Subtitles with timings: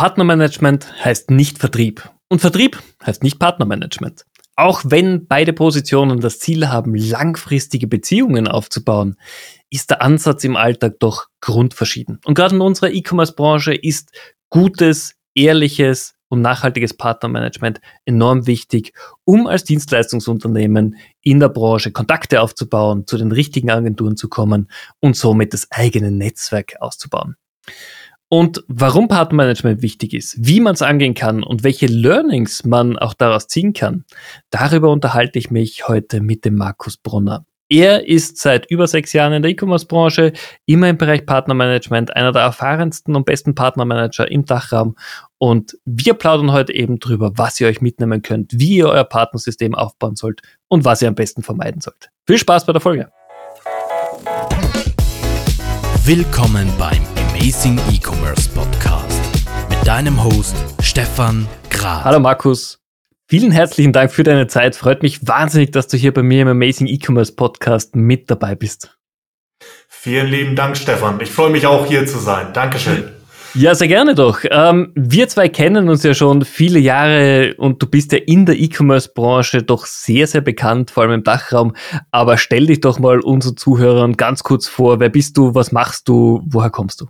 [0.00, 2.08] Partnermanagement heißt nicht Vertrieb.
[2.30, 4.24] Und Vertrieb heißt nicht Partnermanagement.
[4.56, 9.16] Auch wenn beide Positionen das Ziel haben, langfristige Beziehungen aufzubauen,
[9.68, 12.18] ist der Ansatz im Alltag doch grundverschieden.
[12.24, 14.10] Und gerade in unserer E-Commerce-Branche ist
[14.48, 18.94] gutes, ehrliches und nachhaltiges Partnermanagement enorm wichtig,
[19.24, 24.70] um als Dienstleistungsunternehmen in der Branche Kontakte aufzubauen, zu den richtigen Agenturen zu kommen
[25.00, 27.36] und somit das eigene Netzwerk auszubauen.
[28.32, 33.12] Und warum Partnermanagement wichtig ist, wie man es angehen kann und welche Learnings man auch
[33.12, 34.04] daraus ziehen kann,
[34.50, 37.44] darüber unterhalte ich mich heute mit dem Markus Brunner.
[37.68, 40.32] Er ist seit über sechs Jahren in der E-Commerce-Branche,
[40.64, 44.96] immer im Bereich Partnermanagement, einer der erfahrensten und besten Partnermanager im Dachraum.
[45.38, 49.74] Und wir plaudern heute eben drüber, was ihr euch mitnehmen könnt, wie ihr euer Partnersystem
[49.74, 52.10] aufbauen sollt und was ihr am besten vermeiden sollt.
[52.28, 53.10] Viel Spaß bei der Folge.
[56.04, 57.09] Willkommen beim
[57.40, 59.18] Amazing E-Commerce Podcast
[59.70, 62.04] mit deinem Host Stefan Graf.
[62.04, 62.82] Hallo Markus.
[63.28, 64.76] Vielen herzlichen Dank für deine Zeit.
[64.76, 68.94] Freut mich wahnsinnig, dass du hier bei mir im Amazing E-Commerce Podcast mit dabei bist.
[69.88, 71.18] Vielen lieben Dank, Stefan.
[71.22, 72.52] Ich freue mich auch hier zu sein.
[72.52, 73.04] Dankeschön.
[73.54, 74.40] Ja, sehr gerne doch.
[74.50, 78.60] Ähm, wir zwei kennen uns ja schon viele Jahre und du bist ja in der
[78.60, 81.74] E-Commerce-Branche doch sehr, sehr bekannt, vor allem im Dachraum.
[82.10, 85.00] Aber stell dich doch mal unseren Zuhörern ganz kurz vor.
[85.00, 85.54] Wer bist du?
[85.54, 86.42] Was machst du?
[86.44, 87.06] Woher kommst du?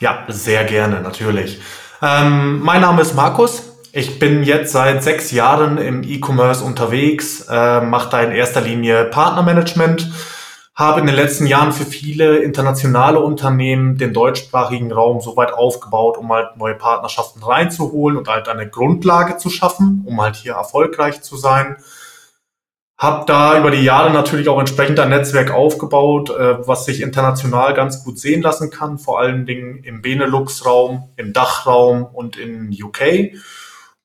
[0.00, 1.60] Ja, sehr gerne, natürlich.
[2.00, 3.64] Ähm, mein Name ist Markus.
[3.92, 9.04] Ich bin jetzt seit sechs Jahren im E-Commerce unterwegs, äh, mache da in erster Linie
[9.04, 10.10] Partnermanagement,
[10.74, 16.16] habe in den letzten Jahren für viele internationale Unternehmen den deutschsprachigen Raum so weit aufgebaut,
[16.16, 21.20] um halt neue Partnerschaften reinzuholen und halt eine Grundlage zu schaffen, um halt hier erfolgreich
[21.20, 21.76] zu sein.
[23.00, 27.72] Hab da über die Jahre natürlich auch entsprechend ein Netzwerk aufgebaut, äh, was sich international
[27.72, 33.32] ganz gut sehen lassen kann, vor allen Dingen im Benelux-Raum, im Dachraum und in UK.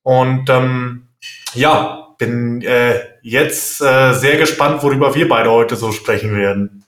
[0.01, 1.09] Und ähm,
[1.53, 6.85] ja, bin äh, jetzt äh, sehr gespannt, worüber wir beide heute so sprechen werden.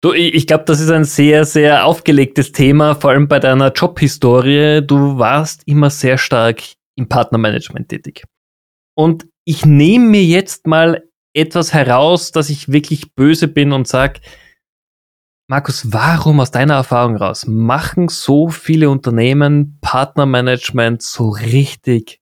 [0.00, 4.80] Du, ich glaube, das ist ein sehr, sehr aufgelegtes Thema, vor allem bei deiner Jobhistorie.
[4.86, 6.62] Du warst immer sehr stark
[6.94, 8.24] im Partnermanagement tätig.
[8.94, 11.02] Und ich nehme mir jetzt mal
[11.36, 14.20] etwas heraus, dass ich wirklich böse bin und sage,
[15.48, 22.20] Markus, warum aus deiner Erfahrung raus machen so viele Unternehmen Partnermanagement so richtig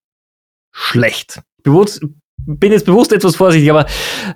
[0.73, 1.41] schlecht.
[1.63, 2.05] Bewusst,
[2.37, 3.87] bin jetzt bewusst etwas vorsichtig, aber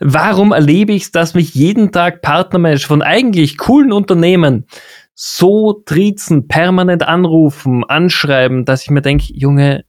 [0.01, 4.67] warum erlebe ich es, dass mich jeden Tag Partnermanager von eigentlich coolen Unternehmen
[5.15, 9.85] so trizen, permanent anrufen, anschreiben, dass ich mir denke, Junge,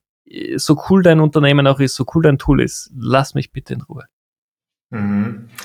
[0.58, 3.82] so cool dein Unternehmen auch ist, so cool dein Tool ist, lass mich bitte in
[3.82, 4.04] Ruhe.
[4.90, 5.50] Mhm.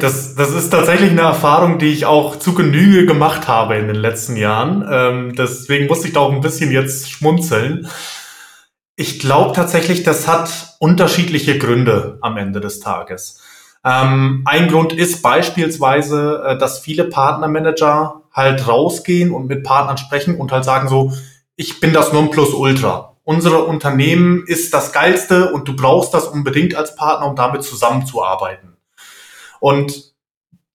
[0.00, 3.96] Das, das ist tatsächlich eine Erfahrung, die ich auch zu Genüge gemacht habe in den
[3.96, 4.86] letzten Jahren.
[4.90, 7.86] Ähm, deswegen musste ich da auch ein bisschen jetzt schmunzeln.
[8.94, 13.42] Ich glaube tatsächlich, das hat unterschiedliche Gründe am Ende des Tages.
[13.84, 20.36] Ähm, ein Grund ist beispielsweise, äh, dass viele Partnermanager halt rausgehen und mit Partnern sprechen
[20.36, 21.12] und halt sagen so,
[21.54, 23.15] ich bin das Nonplusultra.
[23.26, 28.76] Unsere Unternehmen ist das Geilste und du brauchst das unbedingt als Partner, um damit zusammenzuarbeiten.
[29.58, 30.14] Und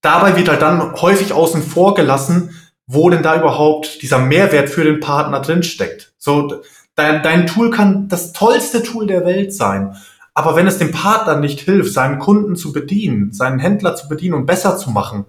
[0.01, 2.55] dabei wird halt dann häufig außen vor gelassen,
[2.87, 6.13] wo denn da überhaupt dieser Mehrwert für den Partner drinsteckt.
[6.17, 6.61] So,
[6.95, 9.95] Dein, dein Tool kann das tollste Tool der Welt sein.
[10.33, 14.35] Aber wenn es dem Partner nicht hilft, seinen Kunden zu bedienen, seinen Händler zu bedienen
[14.35, 15.25] und besser zu machen,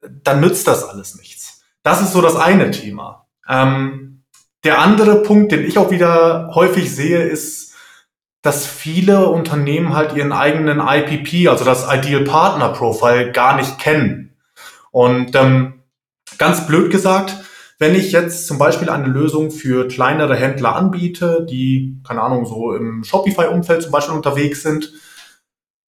[0.00, 1.62] dann nützt das alles nichts.
[1.82, 3.26] Das ist so das eine Thema.
[3.48, 4.01] Ähm,
[4.64, 7.74] der andere Punkt, den ich auch wieder häufig sehe, ist,
[8.42, 14.36] dass viele Unternehmen halt ihren eigenen IPP, also das Ideal Partner Profile, gar nicht kennen.
[14.90, 15.82] Und ähm,
[16.38, 17.36] ganz blöd gesagt,
[17.78, 22.74] wenn ich jetzt zum Beispiel eine Lösung für kleinere Händler anbiete, die, keine Ahnung, so
[22.74, 24.92] im Shopify-Umfeld zum Beispiel unterwegs sind,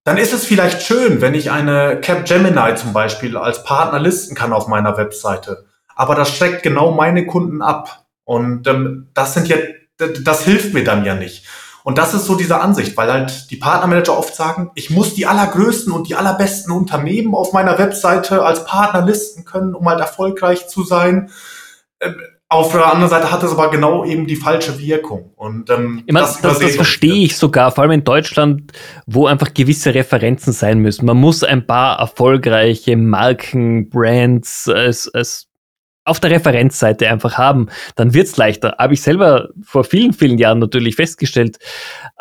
[0.03, 4.53] dann ist es vielleicht schön, wenn ich eine Capgemini zum Beispiel als Partner listen kann
[4.53, 5.65] auf meiner Webseite.
[5.95, 8.04] Aber das schreckt genau meine Kunden ab.
[8.25, 9.57] Und ähm, das sind ja,
[9.97, 11.45] das hilft mir dann ja nicht.
[11.85, 15.27] Und das ist so diese Ansicht, weil halt die Partnermanager oft sagen, ich muss die
[15.27, 20.67] allergrößten und die allerbesten Unternehmen auf meiner Webseite als Partner listen können, um halt erfolgreich
[20.67, 21.29] zu sein.
[22.01, 22.15] Ähm,
[22.47, 25.31] auf der anderen Seite hat es aber genau eben die falsche Wirkung.
[25.35, 28.71] Und ähm, ich meine, das, das, das verstehe ich sogar, vor allem in Deutschland,
[29.05, 31.05] wo einfach gewisse Referenzen sein müssen.
[31.05, 35.44] Man muss ein paar erfolgreiche Marken, Brands als, als
[36.05, 37.67] auf der Referenzseite einfach haben.
[37.95, 38.75] Dann wird's leichter.
[38.77, 41.57] Habe ich selber vor vielen, vielen Jahren natürlich festgestellt.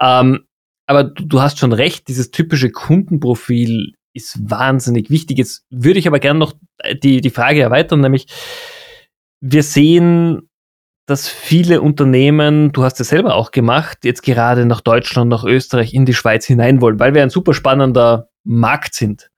[0.01, 0.45] Ähm,
[0.87, 5.39] aber du, du hast schon recht, dieses typische Kundenprofil ist wahnsinnig wichtig.
[5.39, 6.55] Jetzt würde ich aber gerne noch
[7.03, 8.27] die, die Frage erweitern, nämlich
[9.41, 10.49] wir sehen
[11.07, 15.93] dass viele Unternehmen, du hast es selber auch gemacht, jetzt gerade nach Deutschland, nach Österreich,
[15.93, 19.31] in die Schweiz hinein wollen, weil wir ein super spannender Markt sind.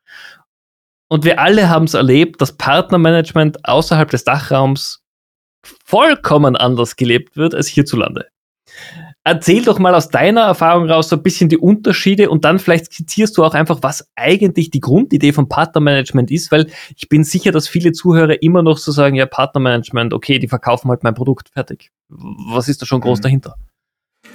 [1.09, 5.05] Und wir alle haben es erlebt, dass Partnermanagement außerhalb des Dachraums
[5.85, 8.27] vollkommen anders gelebt wird als hierzulande.
[9.25, 12.87] Erzähl doch mal aus deiner Erfahrung raus so ein bisschen die Unterschiede und dann vielleicht
[12.87, 17.51] skizzierst du auch einfach, was eigentlich die Grundidee von Partnermanagement ist, weil ich bin sicher,
[17.51, 21.49] dass viele Zuhörer immer noch so sagen, ja, Partnermanagement, okay, die verkaufen halt mein Produkt,
[21.49, 21.91] fertig.
[22.09, 23.23] Was ist da schon groß mhm.
[23.23, 23.57] dahinter?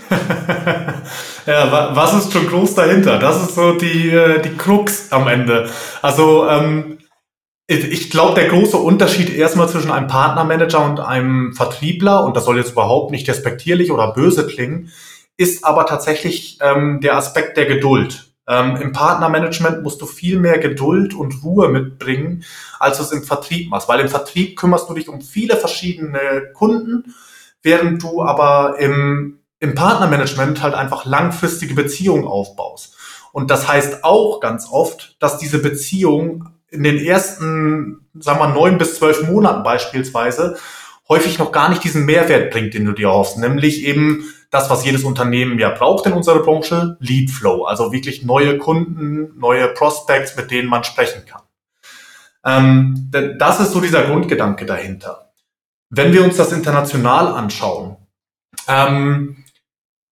[1.45, 3.19] ja, was ist schon groß dahinter?
[3.19, 5.69] Das ist so die, äh, die Krux am Ende.
[6.01, 6.98] Also ähm,
[7.68, 12.57] ich glaube, der große Unterschied erstmal zwischen einem Partnermanager und einem Vertriebler, und das soll
[12.57, 14.92] jetzt überhaupt nicht despektierlich oder böse klingen,
[15.38, 18.31] ist aber tatsächlich ähm, der Aspekt der Geduld.
[18.48, 22.44] Ähm, Im Partnermanagement musst du viel mehr Geduld und Ruhe mitbringen,
[22.80, 26.51] als du es im Vertrieb machst, weil im Vertrieb kümmerst du dich um viele verschiedene
[26.53, 27.15] Kunden,
[27.63, 32.97] während du aber im, im Partnermanagement halt einfach langfristige Beziehungen aufbaust.
[33.31, 38.77] Und das heißt auch ganz oft, dass diese Beziehung in den ersten, sagen wir, neun
[38.77, 40.57] bis zwölf Monaten beispielsweise
[41.07, 44.83] häufig noch gar nicht diesen Mehrwert bringt, den du dir hoffst, nämlich eben das, was
[44.83, 50.35] jedes Unternehmen ja braucht in unserer Branche, Lead Flow, also wirklich neue Kunden, neue Prospects,
[50.35, 51.41] mit denen man sprechen kann.
[52.43, 55.31] Ähm, das ist so dieser Grundgedanke dahinter.
[55.89, 57.97] Wenn wir uns das international anschauen,
[58.67, 59.40] ähm,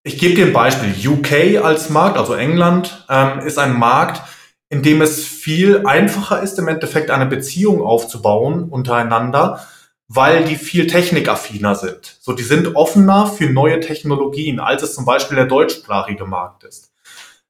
[0.03, 0.93] ich gebe dir ein Beispiel.
[1.09, 4.21] UK als Markt, also England, ähm, ist ein Markt,
[4.69, 9.65] in dem es viel einfacher ist, im Endeffekt eine Beziehung aufzubauen untereinander,
[10.07, 12.17] weil die viel technikaffiner sind.
[12.21, 16.91] So, die sind offener für neue Technologien, als es zum Beispiel der deutschsprachige Markt ist.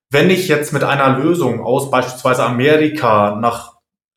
[0.10, 3.75] Wenn ich jetzt mit einer Lösung aus beispielsweise Amerika nach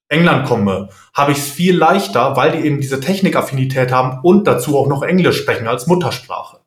[0.09, 4.79] England komme, habe ich es viel leichter, weil die eben diese Technikaffinität haben und dazu
[4.79, 6.62] auch noch Englisch sprechen als Muttersprache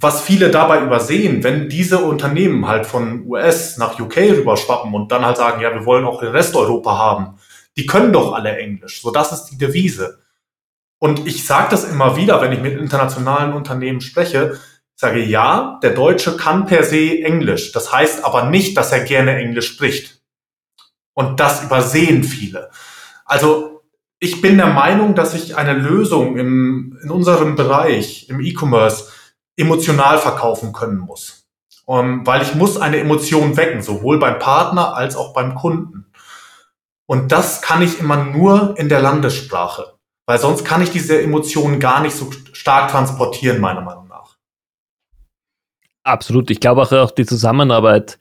[0.00, 5.26] was viele dabei übersehen, wenn diese Unternehmen halt von US nach UK rüberschwappen und dann
[5.26, 7.38] halt sagen, ja, wir wollen auch den Rest Europa haben,
[7.76, 9.02] die können doch alle Englisch.
[9.02, 10.20] So, das ist die Devise.
[10.98, 14.58] Und ich sage das immer wieder, wenn ich mit internationalen Unternehmen spreche,
[14.96, 17.72] sage ja, der Deutsche kann per se Englisch.
[17.72, 20.22] Das heißt aber nicht, dass er gerne Englisch spricht.
[21.12, 22.70] Und das übersehen viele.
[23.26, 23.82] Also
[24.18, 29.10] ich bin der Meinung, dass ich eine Lösung im, in unserem Bereich, im E-Commerce,
[29.60, 31.46] emotional verkaufen können muss.
[31.86, 36.06] Um, ähm, weil ich muss eine Emotion wecken, sowohl beim Partner als auch beim Kunden.
[37.06, 39.94] Und das kann ich immer nur in der Landessprache,
[40.26, 44.36] weil sonst kann ich diese Emotionen gar nicht so stark transportieren, meiner Meinung nach.
[46.04, 46.50] Absolut.
[46.50, 48.18] Ich glaube auch, auch die Zusammenarbeit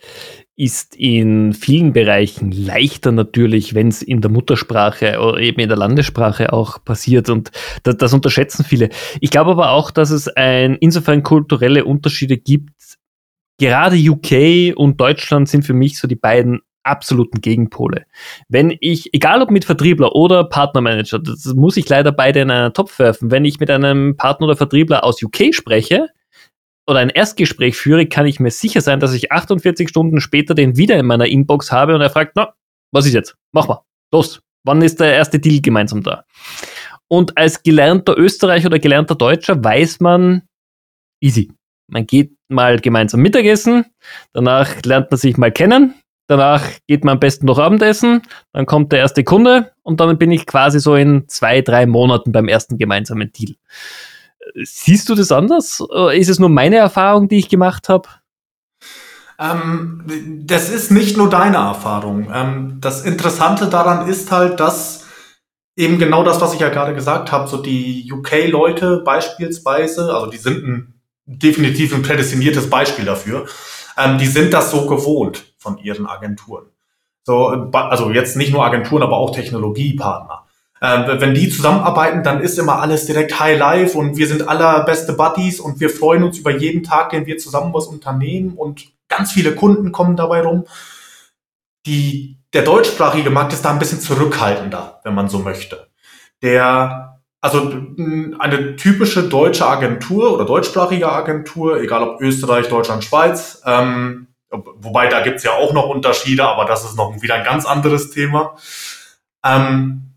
[0.60, 5.78] ist in vielen Bereichen leichter natürlich, wenn es in der Muttersprache oder eben in der
[5.78, 7.30] Landessprache auch passiert.
[7.30, 7.52] Und
[7.84, 8.90] das, das unterschätzen viele.
[9.22, 12.98] Ich glaube aber auch, dass es ein, insofern kulturelle Unterschiede gibt.
[13.58, 18.06] Gerade UK und Deutschland sind für mich so die beiden absoluten Gegenpole.
[18.50, 22.74] Wenn ich, egal ob mit Vertriebler oder Partnermanager, das muss ich leider beide in einen
[22.74, 23.32] Topf werfen.
[23.32, 26.10] Wenn ich mit einem Partner oder Vertriebler aus UK spreche,
[26.90, 30.76] oder ein Erstgespräch führe, kann ich mir sicher sein, dass ich 48 Stunden später den
[30.76, 32.56] wieder in meiner Inbox habe und er fragt, na,
[32.92, 33.36] was ist jetzt?
[33.52, 33.84] Mach mal.
[34.12, 34.42] Los.
[34.66, 36.26] Wann ist der erste Deal gemeinsam da?
[37.08, 40.42] Und als gelernter Österreicher oder gelernter Deutscher weiß man,
[41.22, 41.52] easy.
[41.88, 43.86] Man geht mal gemeinsam Mittagessen,
[44.34, 45.94] danach lernt man sich mal kennen,
[46.28, 50.32] danach geht man am besten noch Abendessen, dann kommt der erste Kunde und dann bin
[50.32, 53.56] ich quasi so in zwei, drei Monaten beim ersten gemeinsamen Deal.
[54.56, 55.84] Siehst du das anders?
[56.14, 58.08] Ist es nur meine Erfahrung, die ich gemacht habe?
[59.40, 60.04] Ähm,
[60.46, 62.30] das ist nicht nur deine Erfahrung.
[62.34, 65.06] Ähm, das Interessante daran ist halt, dass
[65.78, 70.38] eben genau das, was ich ja gerade gesagt habe, so die UK-Leute beispielsweise, also die
[70.38, 73.46] sind ein definitiv ein prädestiniertes Beispiel dafür,
[73.98, 76.66] ähm, die sind das so gewohnt von ihren Agenturen.
[77.24, 80.48] So, also jetzt nicht nur Agenturen, aber auch Technologiepartner.
[80.82, 85.14] Ähm, wenn die zusammenarbeiten, dann ist immer alles direkt High Life und wir sind allerbeste
[85.14, 89.32] Buddies und wir freuen uns über jeden Tag, den wir zusammen was unternehmen und ganz
[89.32, 90.66] viele Kunden kommen dabei rum.
[91.86, 95.88] Die, der deutschsprachige Markt ist da ein bisschen zurückhaltender, wenn man so möchte.
[96.42, 97.74] Der, also
[98.40, 105.22] eine typische deutsche Agentur oder deutschsprachige Agentur, egal ob Österreich, Deutschland, Schweiz, ähm, wobei da
[105.22, 108.56] gibt's ja auch noch Unterschiede, aber das ist noch wieder ein ganz anderes Thema.
[109.44, 110.09] Ähm,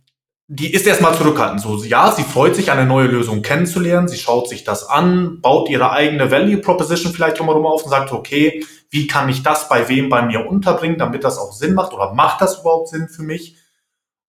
[0.55, 1.63] die ist erstmal zurückhaltend.
[1.63, 4.07] So, ja, sie freut sich, eine neue Lösung kennenzulernen.
[4.07, 8.13] Sie schaut sich das an, baut ihre eigene Value Proposition vielleicht drumherum auf und sagt,
[8.13, 11.95] okay, wie kann ich das bei wem bei mir unterbringen, damit das auch Sinn macht
[11.95, 13.57] oder macht das überhaupt Sinn für mich?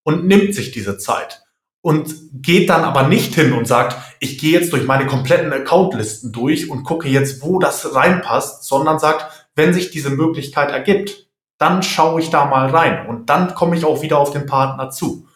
[0.04, 1.44] Und nimmt sich diese Zeit.
[1.84, 6.32] und geht dann aber nicht hin und sagt, ich gehe jetzt durch meine kompletten Accountlisten
[6.32, 11.28] durch und gucke jetzt, wo das reinpasst, sondern sagt, wenn sich diese Möglichkeit ergibt,
[11.58, 14.92] dann schaue ich da mal rein und dann komme ich auch wieder auf den Partner
[14.92, 15.28] zu.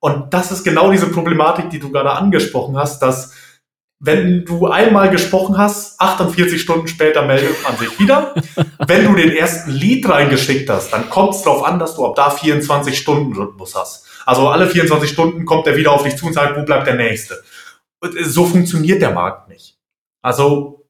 [0.00, 3.34] Und das ist genau diese Problematik, die du gerade angesprochen hast, dass
[4.02, 8.34] wenn du einmal gesprochen hast, 48 Stunden später meldet man sich wieder.
[8.86, 12.14] wenn du den ersten Lied reingeschickt hast, dann kommt es darauf an, dass du ab
[12.14, 14.06] da 24 Stunden Rhythmus hast.
[14.24, 16.94] Also alle 24 Stunden kommt er wieder auf dich zu und sagt, wo bleibt der
[16.94, 17.42] nächste?
[18.00, 19.76] Und so funktioniert der Markt nicht.
[20.22, 20.86] Also,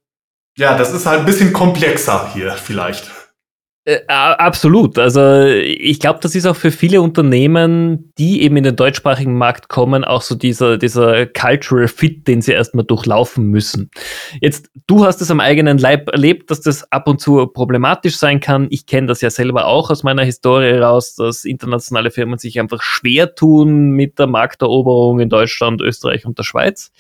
[0.57, 3.11] ja, das ist halt ein bisschen komplexer hier vielleicht.
[3.91, 4.99] Äh, absolut.
[4.99, 9.69] Also ich glaube, das ist auch für viele Unternehmen, die eben in den deutschsprachigen Markt
[9.69, 13.91] kommen, auch so dieser, dieser Cultural Fit, den sie erstmal durchlaufen müssen.
[14.41, 18.39] Jetzt, du hast es am eigenen Leib erlebt, dass das ab und zu problematisch sein
[18.39, 18.69] kann.
[18.71, 22.83] Ich kenne das ja selber auch aus meiner Historie raus, dass internationale Firmen sich einfach
[22.83, 26.93] schwer tun mit der Markteroberung in Deutschland, Österreich und der Schweiz.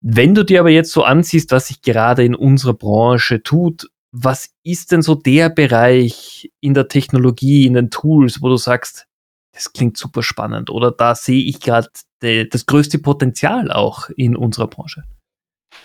[0.00, 4.50] Wenn du dir aber jetzt so ansiehst, was sich gerade in unserer Branche tut, was
[4.64, 9.06] ist denn so der Bereich in der Technologie, in den Tools, wo du sagst,
[9.52, 11.88] das klingt super spannend oder da sehe ich gerade
[12.20, 15.04] das größte Potenzial auch in unserer Branche?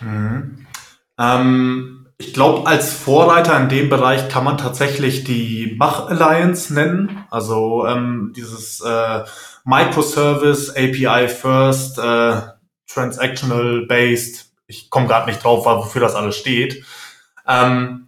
[0.00, 0.66] Mhm.
[1.18, 7.24] Ähm, ich glaube, als Vorreiter in dem Bereich kann man tatsächlich die Mach Alliance nennen,
[7.30, 9.24] also ähm, dieses äh,
[9.64, 12.40] Microservice, API First, äh,
[12.88, 14.50] Transactional Based.
[14.66, 16.84] Ich komme gerade nicht drauf, wofür das alles steht.
[17.46, 18.05] Ähm,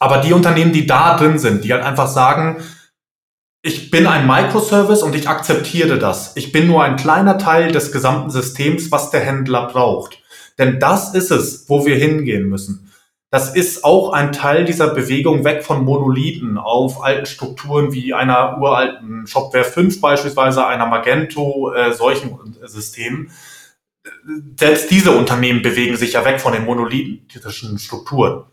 [0.00, 2.56] aber die Unternehmen, die da drin sind, die halt einfach sagen,
[3.62, 6.34] ich bin ein Microservice und ich akzeptiere das.
[6.36, 10.18] Ich bin nur ein kleiner Teil des gesamten Systems, was der Händler braucht.
[10.58, 12.90] Denn das ist es, wo wir hingehen müssen.
[13.30, 18.58] Das ist auch ein Teil dieser Bewegung weg von Monolithen auf alten Strukturen wie einer
[18.58, 23.30] uralten Shopware 5 beispielsweise, einer Magento, äh, solchen Systemen.
[24.58, 28.44] Selbst diese Unternehmen bewegen sich ja weg von den monolithischen Strukturen.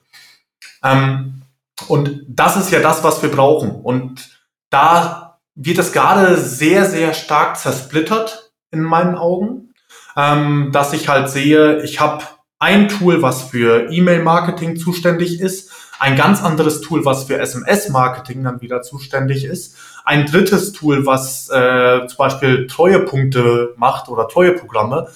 [0.83, 1.43] Ähm,
[1.87, 3.71] und das ist ja das, was wir brauchen.
[3.71, 9.73] Und da wird es gerade sehr, sehr stark zersplittert in meinen Augen,
[10.15, 12.23] ähm, dass ich halt sehe, ich habe
[12.59, 18.61] ein Tool, was für E-Mail-Marketing zuständig ist, ein ganz anderes Tool, was für SMS-Marketing dann
[18.61, 25.09] wieder zuständig ist, ein drittes Tool, was äh, zum Beispiel Treuepunkte macht oder Treueprogramme,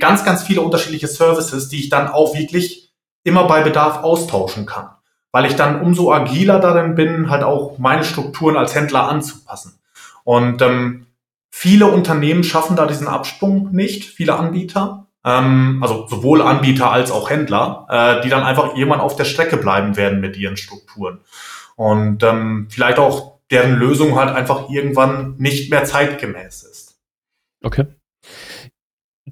[0.00, 2.81] ganz, ganz viele unterschiedliche Services, die ich dann auch wirklich
[3.24, 4.90] immer bei Bedarf austauschen kann,
[5.30, 9.78] weil ich dann umso agiler darin bin, halt auch meine Strukturen als Händler anzupassen.
[10.24, 11.06] Und ähm,
[11.50, 17.30] viele Unternehmen schaffen da diesen Absprung nicht, viele Anbieter, ähm, also sowohl Anbieter als auch
[17.30, 21.20] Händler, äh, die dann einfach irgendwann auf der Strecke bleiben werden mit ihren Strukturen.
[21.76, 26.98] Und ähm, vielleicht auch deren Lösung halt einfach irgendwann nicht mehr zeitgemäß ist.
[27.62, 27.86] Okay.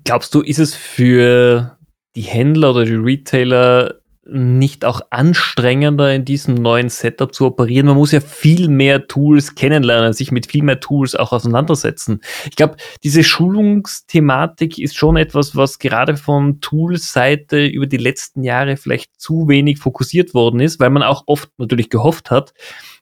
[0.04, 1.76] Glaubst du, ist es für
[2.17, 4.00] die Händler oder die Retailer
[4.33, 7.87] nicht auch anstrengender in diesem neuen Setup zu operieren?
[7.87, 12.21] Man muss ja viel mehr Tools kennenlernen, sich mit viel mehr Tools auch auseinandersetzen.
[12.45, 18.76] Ich glaube, diese Schulungsthematik ist schon etwas, was gerade von Tools-Seite über die letzten Jahre
[18.76, 22.52] vielleicht zu wenig fokussiert worden ist, weil man auch oft natürlich gehofft hat,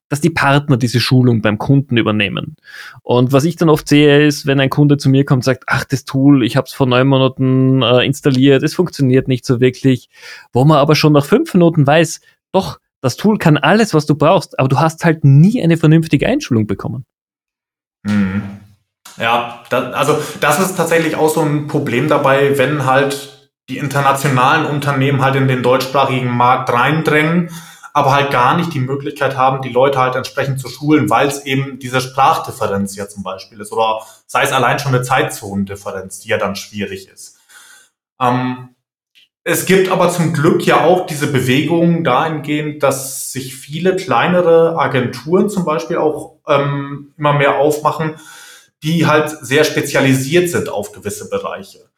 [0.08, 2.56] dass die Partner diese Schulung beim Kunden übernehmen.
[3.02, 5.64] Und was ich dann oft sehe, ist, wenn ein Kunde zu mir kommt und sagt,
[5.66, 9.60] ach, das Tool, ich habe es vor neun Monaten äh, installiert, es funktioniert nicht so
[9.60, 10.08] wirklich,
[10.52, 12.20] wo man aber schon nach fünf Minuten weiß,
[12.52, 16.26] doch, das Tool kann alles, was du brauchst, aber du hast halt nie eine vernünftige
[16.26, 17.04] Einschulung bekommen.
[18.02, 18.42] Mhm.
[19.18, 24.64] Ja, das, also das ist tatsächlich auch so ein Problem dabei, wenn halt die internationalen
[24.64, 27.50] Unternehmen halt in den deutschsprachigen Markt reindrängen
[27.98, 31.44] aber halt gar nicht die Möglichkeit haben, die Leute halt entsprechend zu schulen, weil es
[31.44, 36.28] eben diese Sprachdifferenz ja zum Beispiel ist oder sei es allein schon eine Zeitzonendifferenz, die
[36.28, 37.38] ja dann schwierig ist.
[38.20, 38.76] Ähm,
[39.42, 45.50] es gibt aber zum Glück ja auch diese Bewegung dahingehend, dass sich viele kleinere Agenturen
[45.50, 48.14] zum Beispiel auch ähm, immer mehr aufmachen,
[48.84, 51.88] die halt sehr spezialisiert sind auf gewisse Bereiche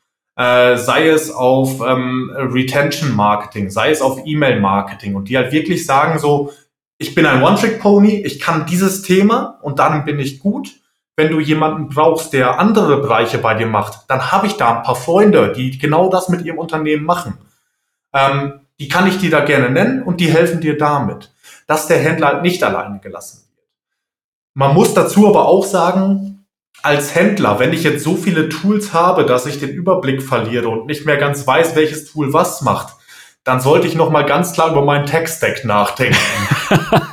[0.40, 5.52] äh, sei es auf ähm, Retention Marketing, sei es auf E-Mail Marketing und die halt
[5.52, 6.50] wirklich sagen so,
[6.96, 10.70] ich bin ein One-Trick-Pony, ich kann dieses Thema und dann bin ich gut.
[11.14, 14.82] Wenn du jemanden brauchst, der andere Bereiche bei dir macht, dann habe ich da ein
[14.82, 17.36] paar Freunde, die genau das mit ihrem Unternehmen machen.
[18.14, 21.34] Ähm, die kann ich dir da gerne nennen und die helfen dir damit,
[21.66, 23.68] dass der Händler halt nicht alleine gelassen wird.
[24.54, 26.29] Man muss dazu aber auch sagen,
[26.82, 30.86] als Händler, wenn ich jetzt so viele Tools habe, dass ich den Überblick verliere und
[30.86, 32.94] nicht mehr ganz weiß, welches Tool was macht,
[33.44, 36.18] dann sollte ich noch mal ganz klar über meinen Tech-Stack nachdenken.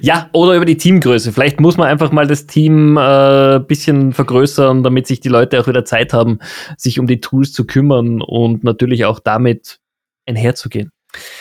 [0.00, 1.32] Ja, oder über die Teamgröße.
[1.32, 5.60] Vielleicht muss man einfach mal das Team ein äh, bisschen vergrößern, damit sich die Leute
[5.60, 6.38] auch wieder Zeit haben,
[6.76, 9.80] sich um die Tools zu kümmern und natürlich auch damit
[10.26, 10.90] einherzugehen.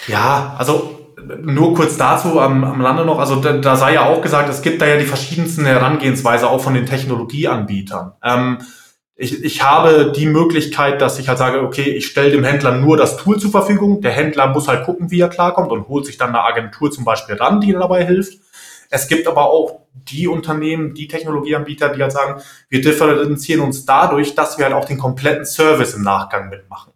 [0.08, 1.01] Ja, also
[1.42, 4.62] nur kurz dazu am, am Lande noch, also da, da sei ja auch gesagt, es
[4.62, 8.14] gibt da ja die verschiedensten Herangehensweise auch von den Technologieanbietern.
[8.24, 8.58] Ähm,
[9.16, 12.98] ich, ich habe die Möglichkeit, dass ich halt sage, okay, ich stelle dem Händler nur
[12.98, 14.02] das Tool zur Verfügung.
[14.02, 17.06] Der Händler muss halt gucken, wie er klarkommt und holt sich dann eine Agentur zum
[17.06, 18.40] Beispiel ran, die dabei hilft.
[18.90, 24.34] Es gibt aber auch die Unternehmen, die Technologieanbieter, die halt sagen, wir differenzieren uns dadurch,
[24.34, 26.91] dass wir halt auch den kompletten Service im Nachgang mitmachen.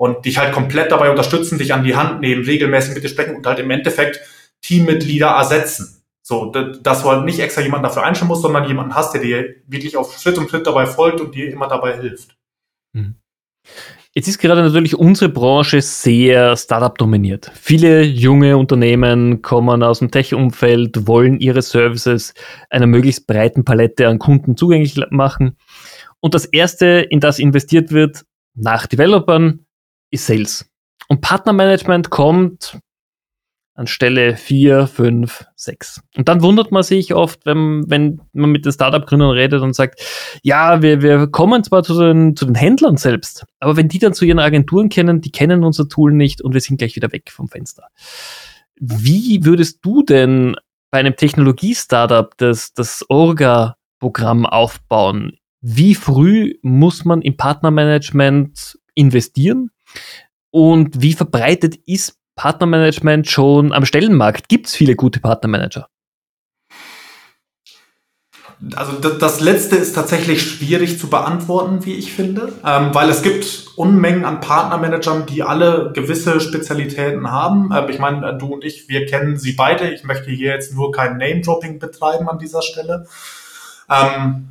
[0.00, 3.36] Und dich halt komplett dabei unterstützen, dich an die Hand nehmen, regelmäßig mit dir sprechen
[3.36, 4.18] und halt im Endeffekt
[4.62, 6.02] Teammitglieder ersetzen.
[6.22, 9.56] So, dass du halt nicht extra jemanden dafür einstellen musst, sondern jemanden hast, der dir
[9.66, 12.34] wirklich auf Schritt und Schritt dabei folgt und dir immer dabei hilft.
[12.94, 13.16] Mhm.
[14.14, 17.52] Jetzt ist gerade natürlich unsere Branche sehr Startup dominiert.
[17.54, 22.32] Viele junge Unternehmen kommen aus dem Tech-Umfeld, wollen ihre Services
[22.70, 25.58] einer möglichst breiten Palette an Kunden zugänglich machen.
[26.20, 29.66] Und das erste, in das investiert wird, nach Developern,
[30.10, 30.70] ist Sales.
[31.08, 32.78] Und Partnermanagement kommt
[33.80, 36.02] an Stelle 4, 5, 6.
[36.16, 40.02] Und dann wundert man sich oft, wenn, wenn man mit den Startup-Gründern redet und sagt,
[40.42, 44.12] ja, wir, wir kommen zwar zu den, zu den Händlern selbst, aber wenn die dann
[44.12, 47.30] zu ihren Agenturen kennen, die kennen unser Tool nicht und wir sind gleich wieder weg
[47.30, 47.88] vom Fenster.
[48.76, 50.56] Wie würdest du denn
[50.90, 55.38] bei einem Technologie-Startup das, das Orga-Programm aufbauen?
[55.62, 59.70] Wie früh muss man im Partnermanagement investieren?
[60.50, 64.48] Und wie verbreitet ist Partnermanagement schon am Stellenmarkt?
[64.48, 65.88] Gibt es viele gute Partnermanager?
[68.74, 73.68] Also das letzte ist tatsächlich schwierig zu beantworten, wie ich finde, ähm, weil es gibt
[73.76, 77.70] Unmengen an Partnermanagern, die alle gewisse Spezialitäten haben.
[77.74, 79.90] Ähm, ich meine, du und ich, wir kennen sie beide.
[79.90, 83.06] Ich möchte hier jetzt nur kein Name-Dropping betreiben an dieser Stelle.
[83.88, 84.50] Ähm,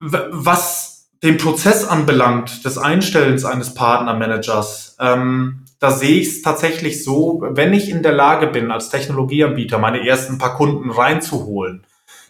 [0.00, 7.42] was den Prozess anbelangt des Einstellens eines Partnermanagers, ähm, da sehe ich es tatsächlich so,
[7.42, 11.86] wenn ich in der Lage bin, als Technologieanbieter meine ersten paar Kunden reinzuholen,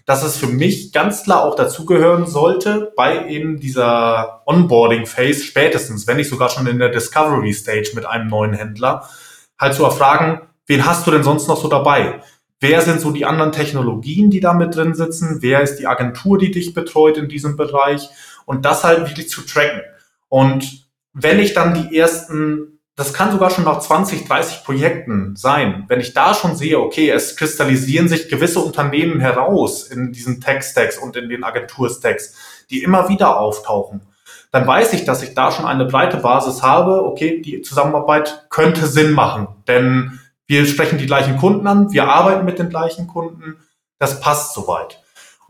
[0.07, 6.17] dass es für mich ganz klar auch dazugehören sollte, bei eben dieser Onboarding-Phase spätestens, wenn
[6.17, 9.09] nicht sogar schon in der Discovery-Stage mit einem neuen Händler,
[9.59, 12.23] halt zu erfragen, wen hast du denn sonst noch so dabei?
[12.61, 15.39] Wer sind so die anderen Technologien, die da mit drin sitzen?
[15.41, 18.11] Wer ist die Agentur, die dich betreut in diesem Bereich?
[18.51, 19.81] Und das halt wirklich zu tracken.
[20.29, 25.87] Und wenn ich dann die ersten das kann sogar schon nach 20, 30 Projekten sein.
[25.89, 30.99] Wenn ich da schon sehe, okay, es kristallisieren sich gewisse Unternehmen heraus in diesen Tech-Stacks
[30.99, 32.35] und in den Agentur-Stacks,
[32.69, 34.03] die immer wieder auftauchen,
[34.53, 37.07] dann weiß ich, dass ich da schon eine breite Basis habe.
[37.07, 42.45] Okay, die Zusammenarbeit könnte Sinn machen, denn wir sprechen die gleichen Kunden an, wir arbeiten
[42.45, 43.57] mit den gleichen Kunden,
[43.99, 45.00] das passt soweit.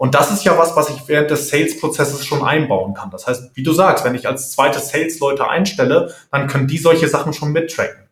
[0.00, 3.10] Und das ist ja was, was ich während des Sales-Prozesses schon einbauen kann.
[3.10, 7.06] Das heißt, wie du sagst, wenn ich als zweite Sales-Leute einstelle, dann können die solche
[7.06, 8.08] Sachen schon mittracken.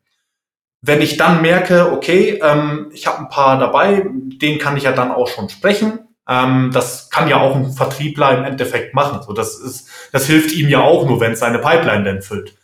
[0.82, 4.92] Wenn ich dann merke, okay, ähm, ich habe ein paar dabei, denen kann ich ja
[4.92, 6.00] dann auch schon sprechen.
[6.28, 9.22] Ähm, das kann ja auch ein Vertriebler im Endeffekt machen.
[9.22, 12.54] So, das, ist, das hilft ihm ja auch nur, wenn es seine Pipeline dann füllt.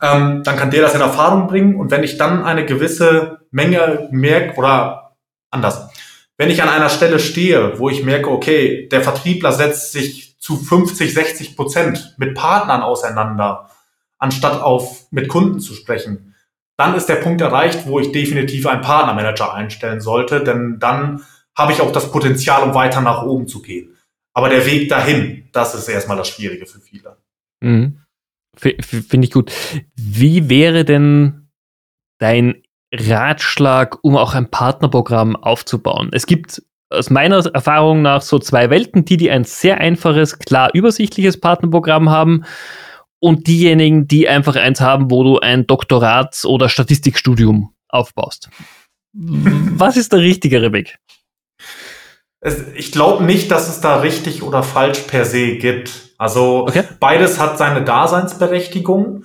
[0.00, 1.74] Ähm, dann kann der das in Erfahrung bringen.
[1.74, 5.16] Und wenn ich dann eine gewisse Menge merke, oder
[5.50, 5.85] anders,
[6.38, 10.56] wenn ich an einer Stelle stehe, wo ich merke, okay, der Vertriebler setzt sich zu
[10.56, 13.70] 50, 60 Prozent mit Partnern auseinander,
[14.18, 16.34] anstatt auf mit Kunden zu sprechen,
[16.76, 21.24] dann ist der Punkt erreicht, wo ich definitiv einen Partnermanager einstellen sollte, denn dann
[21.56, 23.96] habe ich auch das Potenzial, um weiter nach oben zu gehen.
[24.34, 27.16] Aber der Weg dahin, das ist erstmal das Schwierige für viele.
[27.60, 28.02] Mhm.
[28.54, 29.52] Finde ich gut.
[29.94, 31.48] Wie wäre denn
[32.18, 36.10] dein Ratschlag, um auch ein Partnerprogramm aufzubauen?
[36.12, 40.70] Es gibt aus meiner Erfahrung nach so zwei Welten, die, die ein sehr einfaches, klar
[40.72, 42.44] übersichtliches Partnerprogramm haben
[43.18, 48.50] und diejenigen, die einfach eins haben, wo du ein Doktorats- oder Statistikstudium aufbaust.
[49.12, 50.98] Was ist der richtigere Weg?
[52.74, 56.12] Ich glaube nicht, dass es da richtig oder falsch per se gibt.
[56.18, 56.84] Also okay.
[57.00, 59.24] beides hat seine Daseinsberechtigung.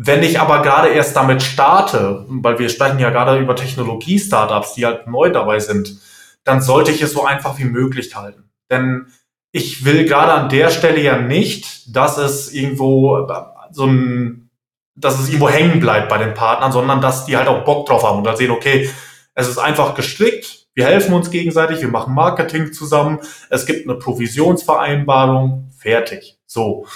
[0.00, 4.86] Wenn ich aber gerade erst damit starte, weil wir sprechen ja gerade über Technologie-Startups, die
[4.86, 5.98] halt neu dabei sind,
[6.44, 8.48] dann sollte ich es so einfach wie möglich halten.
[8.70, 9.08] Denn
[9.50, 13.26] ich will gerade an der Stelle ja nicht, dass es irgendwo
[13.72, 14.50] so ein,
[14.94, 18.04] dass es irgendwo hängen bleibt bei den Partnern, sondern dass die halt auch Bock drauf
[18.04, 18.88] haben und dann sehen, okay,
[19.34, 23.18] es ist einfach gestrickt, wir helfen uns gegenseitig, wir machen Marketing zusammen,
[23.50, 26.38] es gibt eine Provisionsvereinbarung, fertig.
[26.46, 26.86] So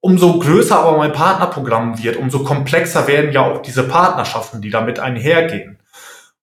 [0.00, 4.98] umso größer aber mein Partnerprogramm wird, umso komplexer werden ja auch diese Partnerschaften, die damit
[4.98, 5.78] einhergehen.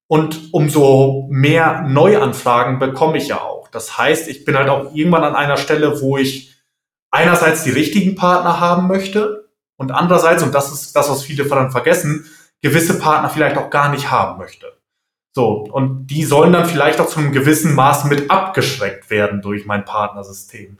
[0.07, 3.67] Und umso mehr Neuanfragen bekomme ich ja auch.
[3.67, 6.55] Das heißt, ich bin halt auch irgendwann an einer Stelle, wo ich
[7.11, 11.71] einerseits die richtigen Partner haben möchte und andererseits, und das ist das, was viele dann
[11.71, 12.25] vergessen,
[12.61, 14.77] gewisse Partner vielleicht auch gar nicht haben möchte.
[15.33, 19.65] So, und die sollen dann vielleicht auch zu einem gewissen Maß mit abgeschreckt werden durch
[19.65, 20.79] mein Partnersystem.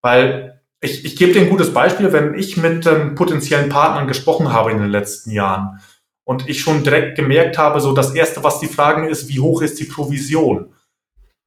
[0.00, 4.52] Weil ich, ich gebe dir ein gutes Beispiel, wenn ich mit ähm, potenziellen Partnern gesprochen
[4.52, 5.80] habe in den letzten Jahren
[6.24, 9.62] und ich schon direkt gemerkt habe, so das Erste, was die fragen, ist, wie hoch
[9.62, 10.72] ist die Provision?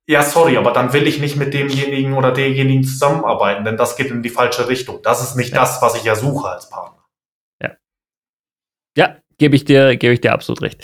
[0.09, 4.09] Ja, sorry, aber dann will ich nicht mit demjenigen oder derjenigen zusammenarbeiten, denn das geht
[4.09, 5.01] in die falsche Richtung.
[5.03, 5.59] Das ist nicht ja.
[5.59, 7.03] das, was ich ja suche als Partner.
[7.61, 7.71] Ja.
[8.95, 10.83] Ja, gebe ich dir, gebe ich dir absolut recht.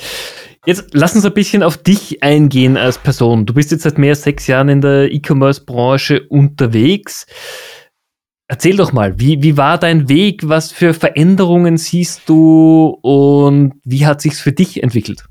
[0.66, 3.46] Jetzt lass uns ein bisschen auf dich eingehen als Person.
[3.46, 7.26] Du bist jetzt seit mehr als sechs Jahren in der E-Commerce-Branche unterwegs.
[8.48, 10.48] Erzähl doch mal, wie, wie war dein Weg?
[10.48, 15.26] Was für Veränderungen siehst du und wie hat sich's für dich entwickelt?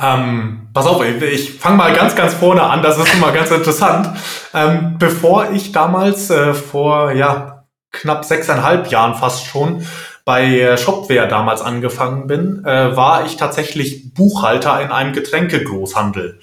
[0.00, 4.10] Ähm, pass auf, ich fange mal ganz, ganz vorne an, das ist immer ganz interessant.
[4.52, 9.86] Ähm, bevor ich damals äh, vor ja, knapp sechseinhalb Jahren fast schon
[10.24, 16.40] bei äh, Shopware damals angefangen bin, äh, war ich tatsächlich Buchhalter in einem Getränkegroßhandel.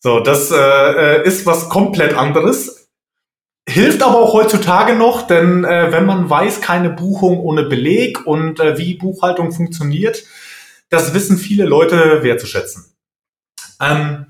[0.00, 2.83] So, das äh, äh, ist was komplett anderes.
[3.66, 8.60] Hilft aber auch heutzutage noch, denn äh, wenn man weiß, keine Buchung ohne Beleg und
[8.60, 10.22] äh, wie Buchhaltung funktioniert,
[10.90, 12.94] das wissen viele Leute wertzuschätzen.
[13.80, 14.26] Ähm,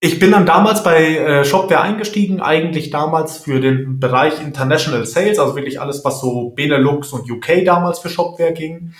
[0.00, 5.38] ich bin dann damals bei äh, Shopware eingestiegen, eigentlich damals für den Bereich International Sales,
[5.38, 8.94] also wirklich alles, was so Benelux und UK damals für Shopware ging.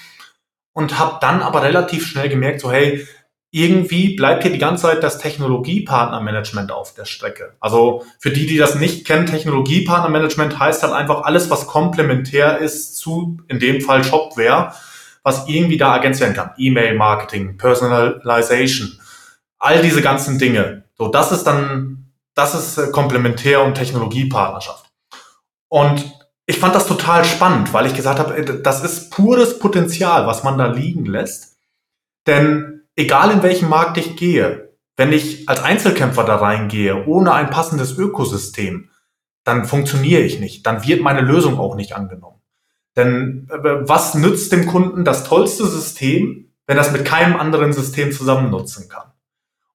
[0.73, 3.07] Und habe dann aber relativ schnell gemerkt, so hey,
[3.51, 7.55] irgendwie bleibt hier die ganze Zeit das Technologiepartnermanagement auf der Strecke.
[7.61, 12.97] Also für die, die das nicht kennen, Technologiepartnermanagement heißt halt einfach alles, was komplementär ist
[12.97, 14.73] zu, in dem Fall Shopware
[15.23, 16.53] was irgendwie da ergänzt werden kann.
[16.57, 18.99] E-Mail-Marketing, Personalization,
[19.59, 20.85] all diese ganzen Dinge.
[20.97, 24.87] So, das ist dann, das ist äh, Komplementär- und Technologiepartnerschaft.
[25.69, 26.13] Und
[26.47, 30.43] ich fand das total spannend, weil ich gesagt habe, äh, das ist pures Potenzial, was
[30.43, 31.57] man da liegen lässt.
[32.27, 37.51] Denn egal in welchem Markt ich gehe, wenn ich als Einzelkämpfer da reingehe, ohne ein
[37.51, 38.91] passendes Ökosystem,
[39.45, 40.67] dann funktioniere ich nicht.
[40.67, 42.43] Dann wird meine Lösung auch nicht angenommen.
[42.97, 48.13] Denn äh, was nützt dem Kunden das tollste System, wenn es mit keinem anderen System
[48.13, 49.11] zusammen nutzen kann?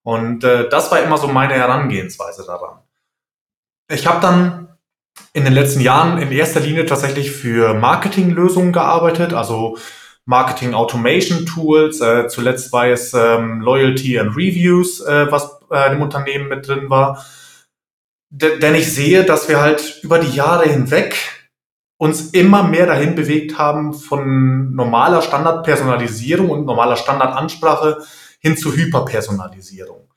[0.03, 2.79] Und äh, das war immer so meine Herangehensweise daran.
[3.89, 4.67] Ich habe dann
[5.33, 9.77] in den letzten Jahren in erster Linie tatsächlich für Marketinglösungen gearbeitet, also
[10.25, 12.01] Marketing Automation Tools.
[12.01, 16.89] Äh, zuletzt war es ähm, Loyalty and Reviews, äh, was äh, dem Unternehmen mit drin
[16.89, 17.23] war.
[18.29, 21.15] D denn ich sehe, dass wir halt über die Jahre hinweg
[21.97, 28.03] uns immer mehr dahin bewegt haben von normaler Standardpersonalisierung und normaler Standardansprache
[28.39, 30.09] hin zu Hyperpersonalisierung.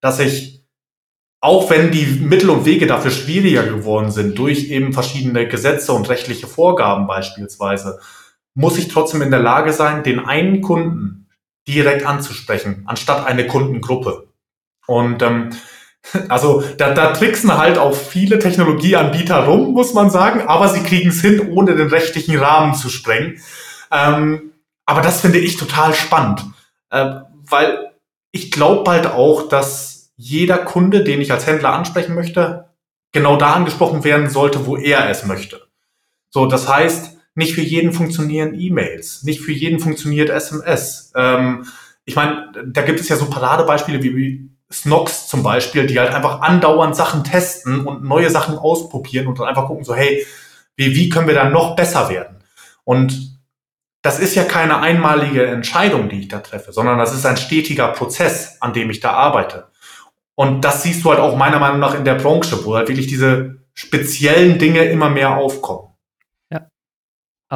[0.00, 0.64] Dass ich,
[1.40, 6.08] auch wenn die Mittel und Wege dafür schwieriger geworden sind, durch eben verschiedene Gesetze und
[6.08, 8.00] rechtliche Vorgaben beispielsweise,
[8.56, 11.28] muss ich trotzdem in der Lage sein, den einen Kunden
[11.68, 14.28] direkt anzusprechen, anstatt eine Kundengruppe.
[14.86, 15.50] Und ähm,
[16.28, 21.10] also da, da tricksen halt auch viele Technologieanbieter rum, muss man sagen, aber sie kriegen
[21.10, 23.40] es hin, ohne den rechtlichen Rahmen zu sprengen.
[23.92, 24.52] Ähm,
[24.86, 26.44] aber das finde ich total spannend,
[26.90, 27.16] äh,
[27.48, 27.92] weil
[28.32, 32.70] ich glaube halt auch, dass jeder Kunde, den ich als Händler ansprechen möchte,
[33.12, 35.60] genau da angesprochen werden sollte, wo er es möchte.
[36.30, 41.12] So, das heißt, nicht für jeden funktionieren E-Mails, nicht für jeden funktioniert SMS.
[41.14, 41.66] Ähm,
[42.04, 46.40] ich meine, da gibt es ja so Paradebeispiele wie Snox zum Beispiel, die halt einfach
[46.40, 50.26] andauernd Sachen testen und neue Sachen ausprobieren und dann einfach gucken, so, hey,
[50.76, 52.38] wie, wie können wir da noch besser werden?
[52.84, 53.38] Und
[54.02, 57.88] das ist ja keine einmalige Entscheidung, die ich da treffe, sondern das ist ein stetiger
[57.88, 59.66] Prozess, an dem ich da arbeite.
[60.34, 63.08] Und das siehst du halt auch meiner Meinung nach in der Branche, wo halt wirklich
[63.08, 65.85] diese speziellen Dinge immer mehr aufkommen.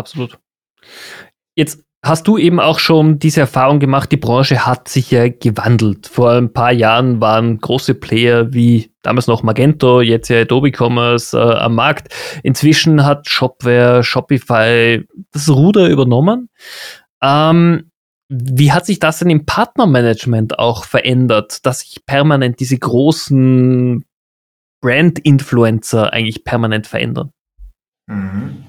[0.00, 0.38] Absolut.
[1.54, 6.06] Jetzt Hast du eben auch schon diese Erfahrung gemacht, die Branche hat sich ja gewandelt.
[6.06, 11.36] Vor ein paar Jahren waren große Player wie damals noch Magento, jetzt ja Adobe Commerce
[11.36, 12.14] äh, am Markt.
[12.42, 16.48] Inzwischen hat Shopware, Shopify das Ruder übernommen.
[17.22, 17.90] Ähm,
[18.30, 24.06] wie hat sich das denn im Partnermanagement auch verändert, dass sich permanent diese großen
[24.80, 27.32] Brand-Influencer eigentlich permanent verändern?
[28.06, 28.64] Mhm.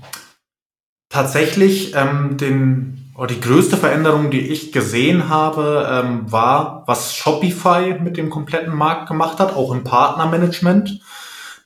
[1.12, 8.00] Tatsächlich ähm, den Oh, die größte Veränderung, die ich gesehen habe, ähm, war, was Shopify
[8.02, 11.02] mit dem kompletten Markt gemacht hat, auch im Partnermanagement.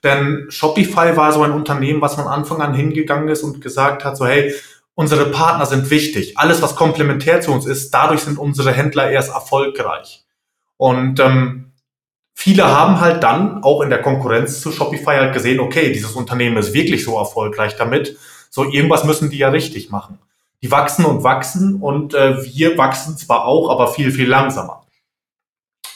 [0.04, 4.18] Denn Shopify war so ein Unternehmen, was von Anfang an hingegangen ist und gesagt hat,
[4.18, 4.54] so hey,
[4.96, 6.38] unsere Partner sind wichtig.
[6.38, 10.26] Alles, was komplementär zu uns ist, dadurch sind unsere Händler erst erfolgreich.
[10.78, 11.72] Und ähm,
[12.34, 16.58] viele haben halt dann auch in der Konkurrenz zu Shopify halt gesehen, okay, dieses Unternehmen
[16.58, 18.18] ist wirklich so erfolgreich damit.
[18.56, 20.18] So irgendwas müssen die ja richtig machen.
[20.62, 24.86] Die wachsen und wachsen und äh, wir wachsen zwar auch, aber viel, viel langsamer.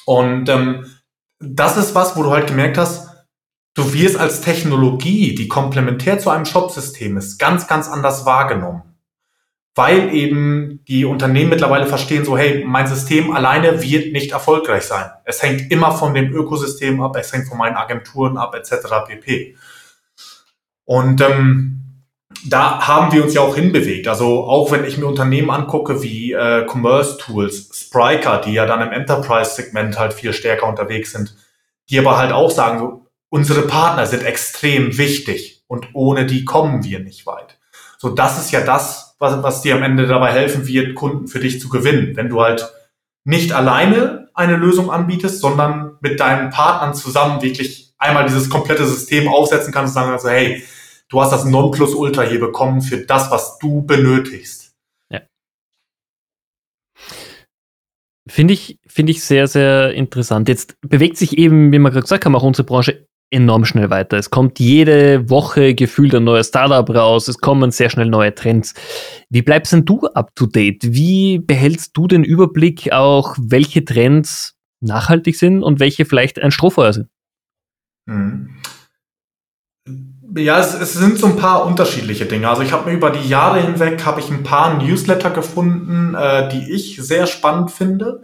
[0.06, 0.86] Und ähm,
[1.40, 3.08] das ist was, wo du halt gemerkt hast,
[3.76, 8.84] du wirst als Technologie, die komplementär zu einem Shop-System ist, ganz, ganz anders wahrgenommen
[9.80, 15.10] weil eben die Unternehmen mittlerweile verstehen, so hey, mein System alleine wird nicht erfolgreich sein.
[15.24, 18.74] Es hängt immer von dem Ökosystem ab, es hängt von meinen Agenturen ab, etc.
[19.08, 19.56] pp.
[20.84, 21.89] Und ähm,
[22.46, 24.08] da haben wir uns ja auch hinbewegt.
[24.08, 28.82] Also auch wenn ich mir Unternehmen angucke wie äh, Commerce Tools, Spriker, die ja dann
[28.82, 31.36] im Enterprise-Segment halt viel stärker unterwegs sind,
[31.90, 37.00] die aber halt auch sagen, unsere Partner sind extrem wichtig und ohne die kommen wir
[37.00, 37.58] nicht weit.
[37.98, 41.40] So, das ist ja das, was, was dir am Ende dabei helfen wird, Kunden für
[41.40, 42.16] dich zu gewinnen.
[42.16, 42.72] Wenn du halt
[43.26, 49.28] nicht alleine eine Lösung anbietest, sondern mit deinen Partnern zusammen wirklich einmal dieses komplette System
[49.28, 50.64] aufsetzen kannst und sagen also, hey,
[51.10, 54.76] du hast das Nonplusultra hier bekommen für das, was du benötigst.
[55.12, 55.22] Ja.
[58.28, 60.48] Finde ich, finde ich sehr, sehr interessant.
[60.48, 64.18] Jetzt bewegt sich eben, wie wir gerade gesagt haben, auch unsere Branche enorm schnell weiter.
[64.18, 68.74] Es kommt jede Woche gefühlt ein neues Startup raus, es kommen sehr schnell neue Trends.
[69.30, 70.94] Wie bleibst denn du up to date?
[70.94, 76.94] Wie behältst du den Überblick auch, welche Trends nachhaltig sind und welche vielleicht ein Strohfeuer
[76.94, 77.10] sind?
[78.08, 78.56] Mhm.
[80.36, 82.50] Ja, es, es, sind so ein paar unterschiedliche Dinge.
[82.50, 86.50] Also ich habe mir über die Jahre hinweg habe ich ein paar Newsletter gefunden, äh,
[86.50, 88.22] die ich sehr spannend finde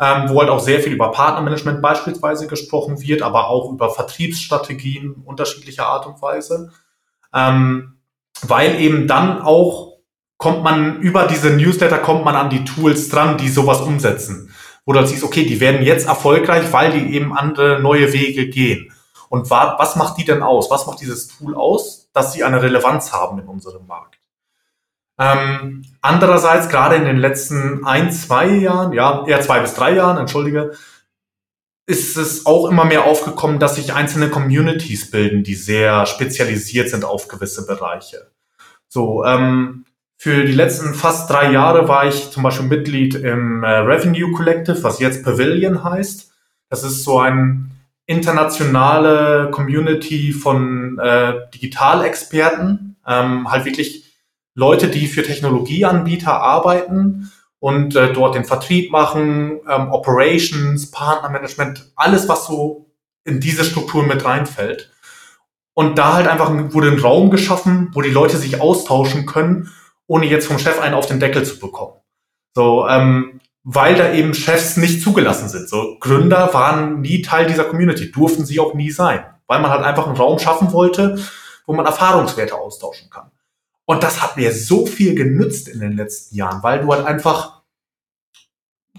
[0.00, 5.12] ähm, wo halt auch sehr viel über Partnermanagement beispielsweise gesprochen wird, aber auch über Vertriebsstrategien
[5.24, 6.70] unterschiedlicher Art und Weise.
[7.34, 7.98] Ähm,
[8.40, 9.98] weil eben dann auch
[10.38, 14.54] kommt man über diese Newsletter kommt man an die Tools dran, die sowas umsetzen.
[14.86, 18.48] Wo du halt siehst, okay, die werden jetzt erfolgreich, weil die eben andere neue Wege
[18.48, 18.90] gehen.
[19.30, 20.72] Und was macht die denn aus?
[20.72, 24.18] Was macht dieses Tool aus, dass sie eine Relevanz haben in unserem Markt?
[25.20, 30.18] Ähm, andererseits, gerade in den letzten ein, zwei Jahren, ja, eher zwei bis drei Jahren,
[30.18, 30.72] entschuldige,
[31.86, 37.04] ist es auch immer mehr aufgekommen, dass sich einzelne Communities bilden, die sehr spezialisiert sind
[37.04, 38.32] auf gewisse Bereiche.
[38.88, 39.84] So, ähm,
[40.16, 44.82] für die letzten fast drei Jahre war ich zum Beispiel Mitglied im äh, Revenue Collective,
[44.82, 46.32] was jetzt Pavilion heißt.
[46.68, 47.70] Das ist so ein
[48.10, 54.04] internationale Community von äh, Digitalexperten, ähm, halt wirklich
[54.56, 62.28] Leute, die für Technologieanbieter arbeiten und äh, dort den Vertrieb machen, ähm, Operations, Partnermanagement, alles,
[62.28, 62.90] was so
[63.24, 64.90] in diese Strukturen mit reinfällt.
[65.74, 69.70] Und da halt einfach wurde ein Raum geschaffen, wo die Leute sich austauschen können,
[70.08, 71.94] ohne jetzt vom Chef einen auf den Deckel zu bekommen.
[72.56, 75.68] So, ähm, weil da eben Chefs nicht zugelassen sind.
[75.68, 79.84] So Gründer waren nie Teil dieser Community, durften sie auch nie sein, weil man halt
[79.84, 81.18] einfach einen Raum schaffen wollte,
[81.66, 83.30] wo man Erfahrungswerte austauschen kann.
[83.84, 87.62] Und das hat mir so viel genützt in den letzten Jahren, weil du halt einfach,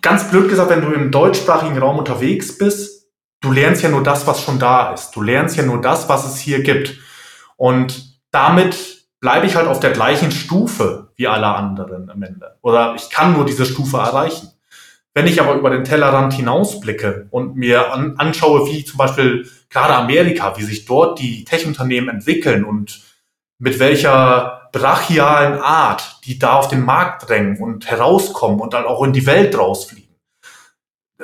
[0.02, 3.08] ganz blöd gesagt, wenn du im deutschsprachigen Raum unterwegs bist,
[3.39, 5.12] du lernst ja nur das, was schon da ist.
[5.12, 6.97] Du lernst ja nur das, was es hier gibt.
[7.56, 12.57] Und damit bleibe ich halt auf der gleichen Stufe wie alle anderen am Ende.
[12.62, 14.49] Oder ich kann nur diese Stufe erreichen.
[15.13, 19.95] Wenn ich aber über den Tellerrand hinausblicke und mir an, anschaue, wie zum Beispiel gerade
[19.95, 23.01] Amerika, wie sich dort die Tech-Unternehmen entwickeln und
[23.60, 29.03] mit welcher brachialen Art, die da auf den Markt drängen und herauskommen und dann auch
[29.03, 30.15] in die Welt rausfliegen,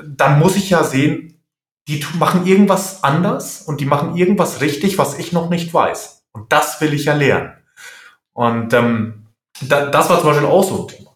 [0.04, 1.42] dann muss ich ja sehen,
[1.88, 6.26] die machen irgendwas anders und die machen irgendwas richtig, was ich noch nicht weiß.
[6.34, 7.57] Und das will ich ja lernen.
[8.38, 9.26] Und ähm,
[9.62, 11.16] da, das war zum Beispiel auch so ein Thema.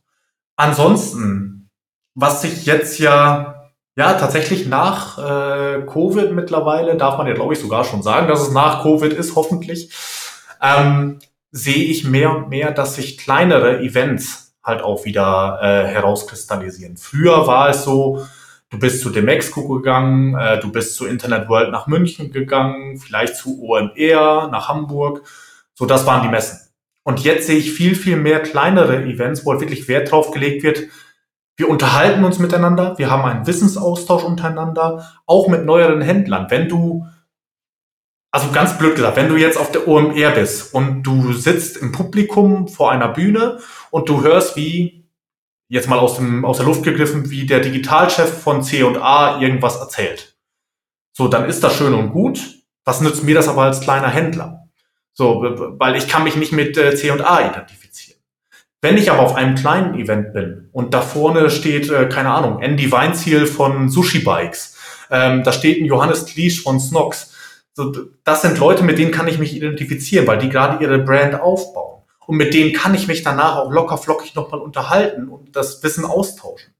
[0.55, 1.69] Ansonsten,
[2.15, 7.59] was sich jetzt ja, ja tatsächlich nach äh, Covid mittlerweile, darf man ja glaube ich
[7.59, 9.93] sogar schon sagen, dass es nach Covid ist, hoffentlich,
[10.63, 11.19] ähm,
[11.51, 16.97] sehe ich mehr und mehr, dass sich kleinere Events halt auch wieder äh, herauskristallisieren.
[16.97, 18.25] Früher war es so,
[18.71, 23.35] du bist zu Demexco gegangen, äh, du bist zu Internet World nach München gegangen, vielleicht
[23.35, 25.21] zu OMR nach Hamburg.
[25.75, 26.70] So, das waren die Messen.
[27.03, 30.63] Und jetzt sehe ich viel, viel mehr kleinere Events, wo halt wirklich Wert drauf gelegt
[30.63, 30.83] wird.
[31.57, 36.47] Wir unterhalten uns miteinander, wir haben einen Wissensaustausch untereinander, auch mit neueren Händlern.
[36.49, 37.05] Wenn du
[38.31, 41.91] also ganz blöd gesagt, wenn du jetzt auf der OMR bist und du sitzt im
[41.91, 43.59] Publikum vor einer Bühne
[43.89, 45.09] und du hörst, wie,
[45.67, 50.37] jetzt mal aus, dem, aus der Luft gegriffen, wie der Digitalchef von C&A irgendwas erzählt.
[51.11, 52.39] So, dann ist das schön und gut.
[52.85, 54.60] Was nützt mir das aber als kleiner Händler?
[55.13, 55.43] So,
[55.77, 58.19] weil ich kann mich nicht mit äh, C&A identifizieren.
[58.81, 62.61] Wenn ich aber auf einem kleinen Event bin und da vorne steht, äh, keine Ahnung,
[62.61, 64.77] Andy Weinziel von Sushi Bikes,
[65.11, 67.31] ähm, da steht ein Johannes Kliesch von Snox,
[67.73, 67.93] so,
[68.23, 72.03] das sind Leute, mit denen kann ich mich identifizieren, weil die gerade ihre Brand aufbauen.
[72.25, 76.05] Und mit denen kann ich mich danach auch locker flockig nochmal unterhalten und das Wissen
[76.05, 76.73] austauschen.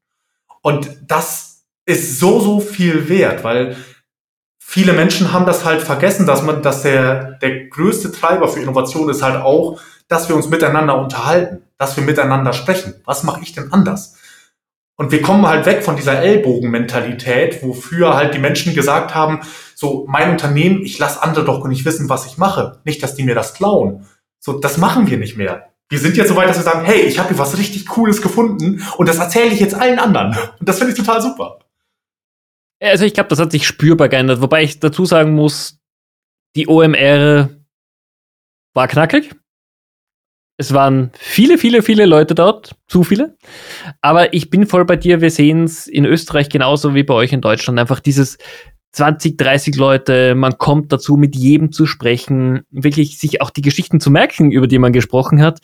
[0.61, 3.75] Und das ist so, so viel wert, weil
[4.71, 9.09] viele Menschen haben das halt vergessen, dass man, dass der, der größte Treiber für Innovation
[9.09, 12.93] ist halt auch, dass wir uns miteinander unterhalten, dass wir miteinander sprechen.
[13.03, 14.15] Was mache ich denn anders?
[14.95, 19.41] Und wir kommen halt weg von dieser Ellbogenmentalität, wofür halt die Menschen gesagt haben,
[19.75, 22.79] so mein Unternehmen, ich lasse andere doch nicht wissen, was ich mache.
[22.85, 24.05] Nicht, dass die mir das klauen.
[24.39, 25.67] So, das machen wir nicht mehr.
[25.89, 28.21] Wir sind jetzt so weit, dass wir sagen, hey, ich habe hier was richtig Cooles
[28.21, 30.33] gefunden und das erzähle ich jetzt allen anderen.
[30.59, 31.59] Und das finde ich total super.
[32.81, 35.79] Also ich glaube, das hat sich spürbar geändert, wobei ich dazu sagen muss,
[36.55, 37.49] die OMR
[38.73, 39.35] war knackig.
[40.57, 43.37] Es waren viele, viele, viele Leute dort, zu viele.
[44.01, 45.21] Aber ich bin voll bei dir.
[45.21, 47.79] Wir sehen es in Österreich genauso wie bei euch in Deutschland.
[47.79, 48.37] Einfach dieses
[48.93, 53.99] 20, 30 Leute, man kommt dazu, mit jedem zu sprechen, wirklich sich auch die Geschichten
[53.99, 55.59] zu merken, über die man gesprochen hat.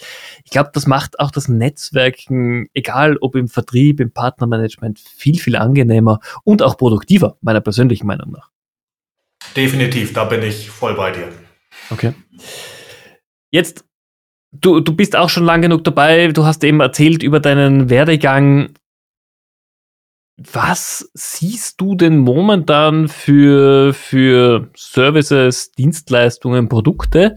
[0.45, 5.57] Ich glaube, das macht auch das Netzwerken, egal ob im Vertrieb, im Partnermanagement, viel, viel
[5.57, 8.49] angenehmer und auch produktiver, meiner persönlichen Meinung nach.
[9.55, 11.27] Definitiv, da bin ich voll bei dir.
[11.89, 12.13] Okay.
[13.51, 13.85] Jetzt
[14.51, 16.27] du, du bist auch schon lang genug dabei.
[16.27, 18.73] Du hast eben erzählt über deinen Werdegang.
[20.39, 27.35] Was siehst du denn momentan für, für Services, Dienstleistungen, Produkte,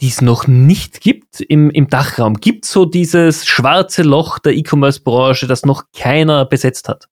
[0.00, 2.34] die es noch nicht gibt im, im Dachraum?
[2.34, 7.06] Gibt so dieses schwarze Loch der E-Commerce-Branche, das noch keiner besetzt hat?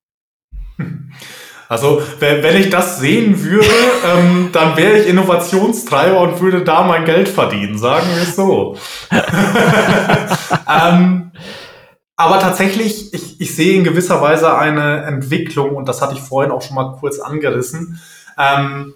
[1.69, 3.69] Also wenn ich das sehen würde,
[4.13, 8.75] ähm, dann wäre ich Innovationstreiber und würde da mein Geld verdienen, sagen wir es so.
[10.69, 11.31] ähm,
[12.21, 16.51] aber tatsächlich, ich, ich sehe in gewisser Weise eine Entwicklung, und das hatte ich vorhin
[16.51, 17.99] auch schon mal kurz angerissen.
[18.37, 18.93] Ähm,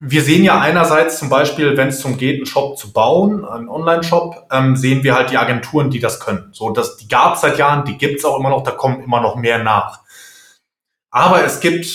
[0.00, 3.68] wir sehen ja einerseits zum Beispiel, wenn es darum geht, einen Shop zu bauen, einen
[3.68, 6.50] Online-Shop, ähm, sehen wir halt die Agenturen, die das können.
[6.52, 9.02] So, das, die gab es seit Jahren, die gibt es auch immer noch, da kommen
[9.02, 10.00] immer noch mehr nach.
[11.10, 11.86] Aber es gibt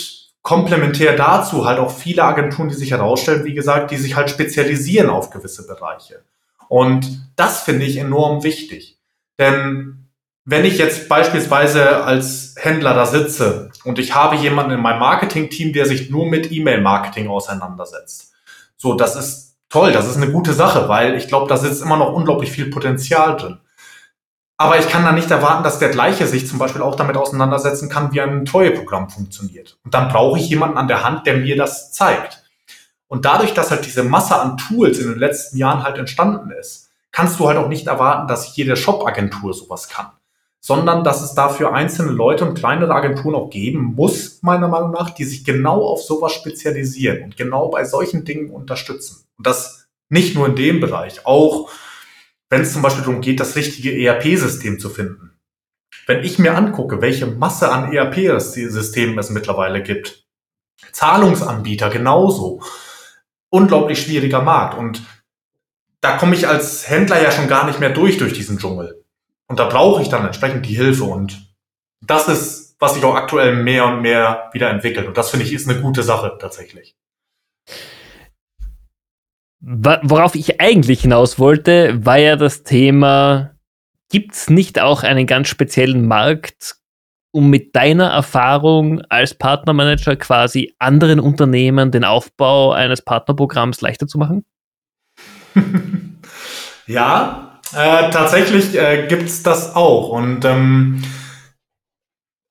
[0.42, 5.10] komplementär dazu halt auch viele Agenturen, die sich herausstellen, wie gesagt, die sich halt spezialisieren
[5.10, 6.24] auf gewisse Bereiche.
[6.68, 9.00] Und das finde ich enorm wichtig.
[9.40, 10.03] Denn
[10.46, 15.74] wenn ich jetzt beispielsweise als Händler da sitze und ich habe jemanden in meinem Marketing-Team,
[15.74, 18.34] der sich nur mit E-Mail-Marketing auseinandersetzt,
[18.76, 21.98] so, das ist toll, das ist eine gute Sache, weil ich glaube, da sitzt immer
[21.98, 23.60] noch unglaublich viel Potenzial drin.
[24.58, 27.90] Aber ich kann da nicht erwarten, dass der gleiche sich zum Beispiel auch damit auseinandersetzen
[27.90, 29.78] kann, wie ein Treueprogramm funktioniert.
[29.84, 32.44] Und dann brauche ich jemanden an der Hand, der mir das zeigt.
[33.08, 36.92] Und dadurch, dass halt diese Masse an Tools in den letzten Jahren halt entstanden ist,
[37.12, 40.12] kannst du halt auch nicht erwarten, dass jede Shop-Agentur sowas kann.
[40.66, 45.10] Sondern dass es dafür einzelne Leute und kleinere Agenturen auch geben muss, meiner Meinung nach,
[45.10, 49.26] die sich genau auf sowas spezialisieren und genau bei solchen Dingen unterstützen.
[49.38, 51.70] Und das nicht nur in dem Bereich, auch
[52.50, 55.34] wenn es zum Beispiel darum geht, das richtige ERP-System zu finden.
[56.06, 60.26] Wenn ich mir angucke, welche Masse an ERP-Systemen es mittlerweile gibt,
[60.92, 62.62] Zahlungsanbieter genauso,
[63.50, 64.78] unglaublich schwieriger Markt.
[64.78, 65.02] Und
[66.02, 69.03] da komme ich als Händler ja schon gar nicht mehr durch durch diesen Dschungel.
[69.48, 71.04] Und da brauche ich dann entsprechend die Hilfe.
[71.04, 71.54] Und
[72.02, 75.08] das ist, was sich auch aktuell mehr und mehr wieder entwickelt.
[75.08, 76.96] Und das finde ich ist eine gute Sache tatsächlich.
[79.62, 83.56] Worauf ich eigentlich hinaus wollte, war ja das Thema,
[84.10, 86.76] gibt es nicht auch einen ganz speziellen Markt,
[87.32, 94.18] um mit deiner Erfahrung als Partnermanager quasi anderen Unternehmen den Aufbau eines Partnerprogramms leichter zu
[94.18, 94.46] machen?
[96.88, 100.10] ja, äh, tatsächlich äh, gibt es das auch.
[100.10, 101.04] Und ähm,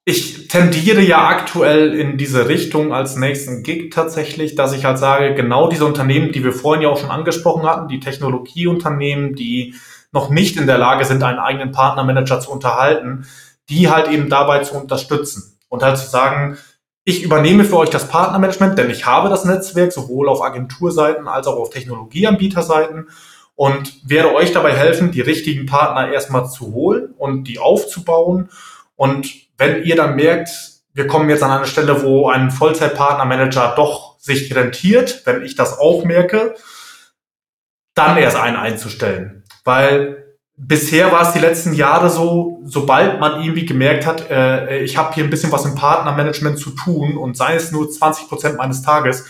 [0.04, 5.34] ich tendiere ja aktuell in diese Richtung als nächsten Gig tatsächlich, dass ich halt sage,
[5.34, 9.74] genau diese Unternehmen, die wir vorhin ja auch schon angesprochen hatten, die Technologieunternehmen, die
[10.10, 13.26] noch nicht in der Lage sind, einen eigenen Partnermanager zu unterhalten,
[13.68, 16.58] die halt eben dabei zu unterstützen und halt zu sagen,
[17.04, 21.46] ich übernehme für euch das Partnermanagement, denn ich habe das Netzwerk sowohl auf Agenturseiten als
[21.46, 23.08] auch auf Technologieanbieterseiten
[23.54, 28.50] und werde euch dabei helfen, die richtigen Partner erstmal zu holen und die aufzubauen
[28.96, 30.50] und wenn ihr dann merkt,
[30.94, 35.78] wir kommen jetzt an eine Stelle, wo ein Vollzeitpartnermanager doch sich rentiert, wenn ich das
[35.78, 36.54] auch merke,
[37.94, 39.44] dann erst einen einzustellen.
[39.64, 44.96] Weil bisher war es die letzten Jahre so, sobald man irgendwie gemerkt hat, äh, ich
[44.96, 48.56] habe hier ein bisschen was im Partnermanagement zu tun und sei es nur 20 Prozent
[48.56, 49.26] meines Tages,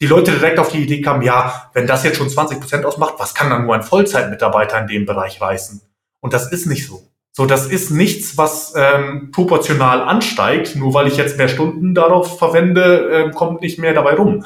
[0.00, 3.14] die Leute direkt auf die Idee kamen, ja, wenn das jetzt schon 20 Prozent ausmacht,
[3.18, 5.80] was kann dann nur ein Vollzeitmitarbeiter in dem Bereich reißen?
[6.20, 7.02] Und das ist nicht so.
[7.32, 10.74] So, das ist nichts, was ähm, proportional ansteigt.
[10.74, 14.44] Nur weil ich jetzt mehr Stunden darauf verwende, äh, kommt nicht mehr dabei rum.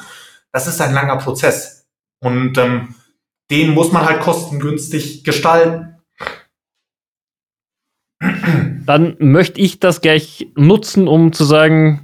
[0.51, 1.87] Das ist ein langer Prozess.
[2.19, 2.95] Und ähm,
[3.49, 5.97] den muss man halt kostengünstig gestalten.
[8.85, 12.02] Dann möchte ich das gleich nutzen, um zu sagen,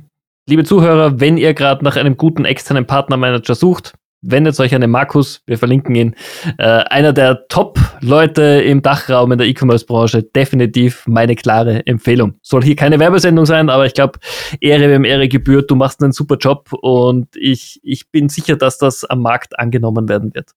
[0.50, 4.90] liebe Zuhörer, wenn ihr gerade nach einem guten externen Partnermanager sucht, wendet euch an den
[4.90, 6.16] Markus, wir verlinken ihn.
[6.58, 12.34] Äh, einer der Top-Leute im Dachraum in der E-Commerce-Branche, definitiv meine klare Empfehlung.
[12.42, 14.20] Soll hier keine Werbesendung sein, aber ich glaube,
[14.60, 18.78] Ehre wem Ehre gebührt, du machst einen super Job und ich, ich bin sicher, dass
[18.78, 20.52] das am Markt angenommen werden wird.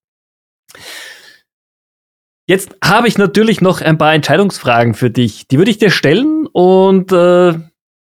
[2.49, 5.47] Jetzt habe ich natürlich noch ein paar Entscheidungsfragen für dich.
[5.47, 7.55] Die würde ich dir stellen und äh,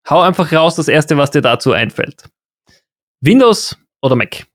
[0.09, 2.29] hau einfach raus das erste, was dir dazu einfällt.
[3.21, 4.45] Windows oder Mac?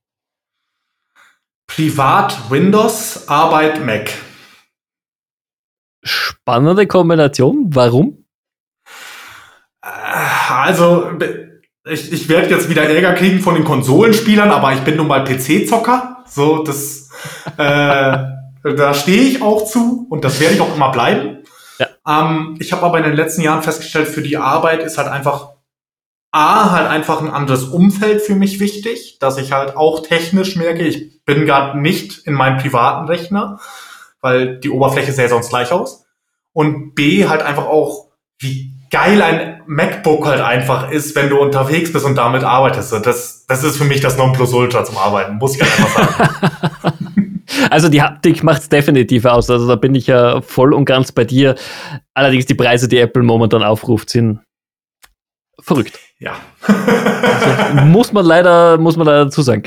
[1.66, 4.10] Privat Windows, Arbeit Mac.
[6.04, 7.74] Spannende Kombination.
[7.74, 8.26] Warum?
[9.82, 9.88] Äh,
[10.50, 11.10] also,
[11.86, 15.24] ich, ich werde jetzt wieder Ärger kriegen von den Konsolenspielern, aber ich bin nun mal
[15.24, 16.24] PC-Zocker.
[16.26, 17.10] So, das,
[17.56, 18.18] äh,
[18.76, 21.33] da stehe ich auch zu und das werde ich auch immer bleiben.
[21.78, 21.88] Ja.
[22.06, 25.54] Ähm, ich habe aber in den letzten Jahren festgestellt, für die Arbeit ist halt einfach
[26.30, 30.82] A, halt einfach ein anderes Umfeld für mich wichtig, dass ich halt auch technisch merke,
[30.82, 33.60] ich bin gerade nicht in meinem privaten Rechner,
[34.20, 36.06] weil die Oberfläche sähe sonst gleich aus.
[36.52, 38.08] Und B, halt einfach auch,
[38.38, 42.92] wie geil ein MacBook halt einfach ist, wenn du unterwegs bist und damit arbeitest.
[42.92, 46.92] Das, das ist für mich das Nonplusultra zum Arbeiten, muss ich einfach sagen.
[47.74, 49.50] Also die Haptik macht es definitiv aus.
[49.50, 51.56] Also da bin ich ja voll und ganz bei dir.
[52.14, 54.38] Allerdings die Preise, die Apple momentan aufruft, sind
[55.58, 55.98] verrückt.
[56.20, 56.36] Ja.
[56.68, 59.64] also, muss man leider, muss man leider dazu sagen.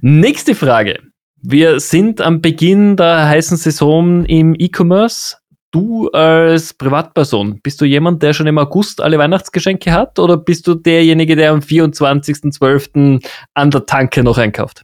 [0.00, 1.00] Nächste Frage.
[1.42, 5.36] Wir sind am Beginn der heißen Saison im E-Commerce.
[5.72, 10.68] Du als Privatperson, bist du jemand, der schon im August alle Weihnachtsgeschenke hat oder bist
[10.68, 13.24] du derjenige, der am 24.12.
[13.54, 14.82] an der Tanke noch einkauft?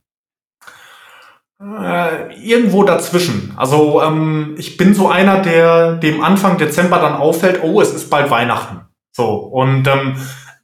[1.59, 3.54] Äh, irgendwo dazwischen.
[3.57, 8.11] Also ähm, ich bin so einer, der dem Anfang Dezember dann auffällt, oh, es ist
[8.11, 8.80] bald Weihnachten.
[9.12, 10.16] So, und ähm,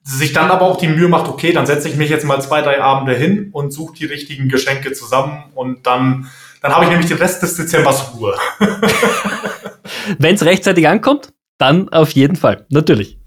[0.03, 2.61] sich dann aber auch die Mühe macht, okay, dann setze ich mich jetzt mal zwei,
[2.61, 6.29] drei Abende hin und suche die richtigen Geschenke zusammen und dann,
[6.61, 8.37] dann habe ich nämlich den Rest des Dezembers Ruhe.
[10.19, 13.19] Wenn es rechtzeitig ankommt, dann auf jeden Fall, natürlich.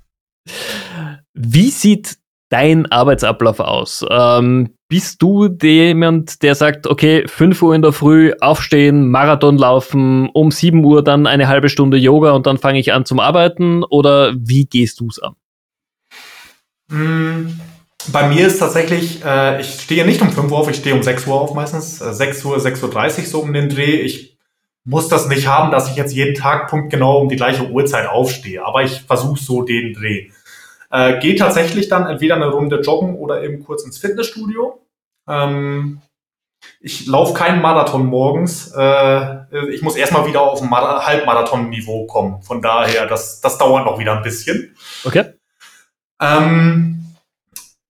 [1.34, 2.18] Wie sieht
[2.50, 4.06] dein Arbeitsablauf aus?
[4.08, 10.30] Ähm, bist du jemand, der sagt, okay, 5 Uhr in der Früh aufstehen, Marathon laufen,
[10.34, 13.84] um 7 Uhr dann eine halbe Stunde Yoga und dann fange ich an zum Arbeiten?
[13.84, 15.36] Oder wie gehst du es an?
[16.88, 17.60] Mm,
[18.12, 21.02] bei mir ist tatsächlich, äh, ich stehe nicht um 5 Uhr auf, ich stehe um
[21.02, 22.00] 6 Uhr auf meistens.
[22.02, 24.02] Äh, 6 Uhr, 6.30 Uhr so um den Dreh.
[24.02, 24.38] Ich
[24.84, 28.64] muss das nicht haben, dass ich jetzt jeden Tag punktgenau um die gleiche Uhrzeit aufstehe.
[28.64, 30.30] Aber ich versuche so den Dreh.
[30.96, 34.80] Äh, Gehe tatsächlich dann entweder eine Runde joggen oder eben kurz ins Fitnessstudio.
[35.28, 36.02] Ähm,
[36.80, 38.72] ich laufe keinen Marathon morgens.
[38.74, 42.42] Äh, ich muss erstmal wieder auf ein Halbmarathon-Niveau kommen.
[42.44, 44.74] Von daher, das, das dauert noch wieder ein bisschen.
[45.04, 45.26] Okay.
[46.22, 47.16] Ähm,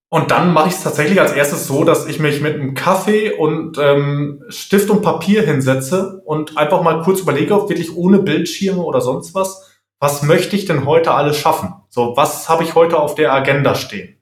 [0.09, 3.33] und dann mache ich es tatsächlich als erstes so, dass ich mich mit einem Kaffee
[3.33, 8.81] und ähm, Stift und Papier hinsetze und einfach mal kurz überlege, auch wirklich ohne Bildschirme
[8.81, 9.64] oder sonst was,
[9.99, 11.73] was möchte ich denn heute alles schaffen?
[11.89, 14.17] So, was habe ich heute auf der Agenda stehen?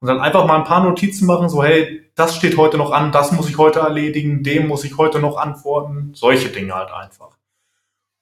[0.00, 3.12] Und dann einfach mal ein paar Notizen machen, so, hey, das steht heute noch an,
[3.12, 7.36] das muss ich heute erledigen, dem muss ich heute noch antworten, solche Dinge halt einfach.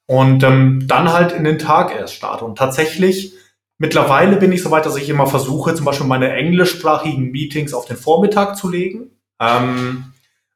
[0.07, 2.45] Und ähm, dann halt in den Tag erst starte.
[2.45, 3.33] Und tatsächlich,
[3.79, 7.87] mittlerweile bin ich so weit, dass ich immer versuche, zum Beispiel meine englischsprachigen Meetings auf
[7.87, 9.13] den Vormittag zu legen.
[9.41, 10.13] Ähm,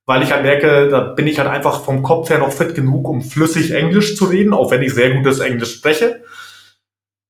[0.07, 3.09] weil ich halt merke, da bin ich halt einfach vom Kopf her noch fit genug,
[3.09, 6.23] um flüssig Englisch zu reden, auch wenn ich sehr gutes Englisch spreche.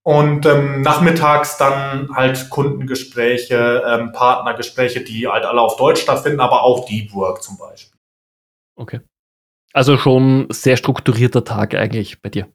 [0.02, 6.62] Und ähm, nachmittags dann halt Kundengespräche, ähm, Partnergespräche, die halt alle auf Deutsch stattfinden, aber
[6.62, 7.98] auch Deep Work zum Beispiel.
[8.76, 9.00] Okay.
[9.72, 12.48] Also schon sehr strukturierter Tag eigentlich bei dir.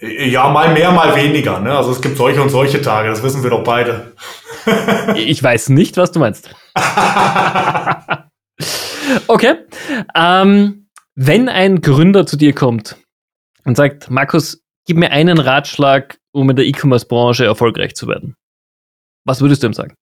[0.00, 1.60] Ja, mal mehr, mal weniger.
[1.60, 1.76] Ne?
[1.76, 4.12] Also es gibt solche und solche Tage, das wissen wir doch beide.
[5.16, 6.50] ich weiß nicht, was du meinst.
[9.28, 9.66] okay.
[10.14, 12.96] Ähm, wenn ein Gründer zu dir kommt
[13.64, 18.36] und sagt, Markus, gib mir einen Ratschlag, um in der E-Commerce-Branche erfolgreich zu werden.
[19.24, 19.94] Was würdest du ihm sagen?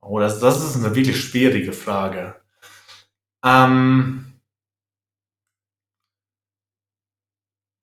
[0.00, 2.34] Oh, das, das ist eine wirklich schwierige Frage.
[3.44, 4.34] Ähm,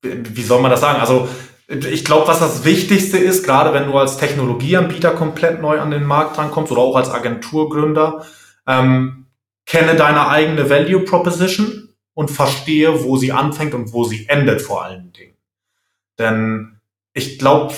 [0.04, 1.00] wie soll man das sagen?
[1.00, 1.30] Also,
[1.72, 6.04] ich glaube, was das Wichtigste ist, gerade wenn du als Technologieanbieter komplett neu an den
[6.04, 8.26] Markt drankommst oder auch als Agenturgründer,
[8.68, 9.28] ähm,
[9.66, 14.84] kenne deine eigene Value Proposition und verstehe, wo sie anfängt und wo sie endet vor
[14.84, 15.38] allen Dingen.
[16.20, 16.80] Denn
[17.14, 17.74] ich glaube,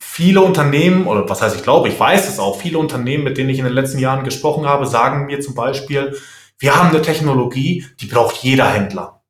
[0.00, 3.50] viele Unternehmen, oder was heißt ich glaube, ich weiß es auch, viele Unternehmen, mit denen
[3.50, 6.16] ich in den letzten Jahren gesprochen habe, sagen mir zum Beispiel,
[6.58, 9.22] wir haben eine Technologie, die braucht jeder Händler.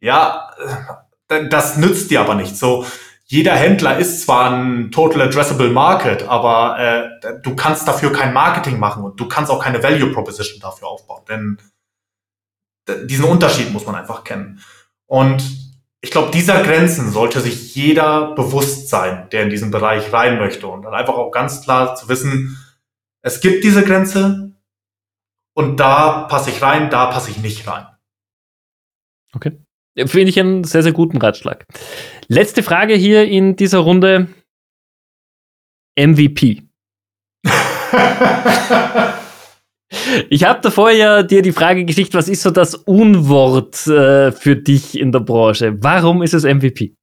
[0.00, 1.09] Ja, äh,
[1.48, 2.56] das nützt dir aber nicht.
[2.56, 2.84] So,
[3.24, 8.78] jeder Händler ist zwar ein total addressable Market, aber äh, du kannst dafür kein Marketing
[8.78, 11.58] machen und du kannst auch keine Value Proposition dafür aufbauen, denn
[13.04, 14.60] diesen Unterschied muss man einfach kennen.
[15.06, 15.44] Und
[16.00, 20.66] ich glaube, dieser Grenzen sollte sich jeder bewusst sein, der in diesen Bereich rein möchte
[20.66, 22.58] und dann einfach auch ganz klar zu wissen,
[23.22, 24.56] es gibt diese Grenze
[25.54, 27.86] und da passe ich rein, da passe ich nicht rein.
[29.34, 29.60] Okay.
[29.96, 31.66] Finde ich einen sehr, sehr guten Ratschlag.
[32.28, 34.28] Letzte Frage hier in dieser Runde.
[35.98, 36.62] MVP.
[40.30, 44.56] ich habe davor ja dir die Frage geschickt, was ist so das Unwort äh, für
[44.56, 45.82] dich in der Branche?
[45.82, 46.94] Warum ist es MVP?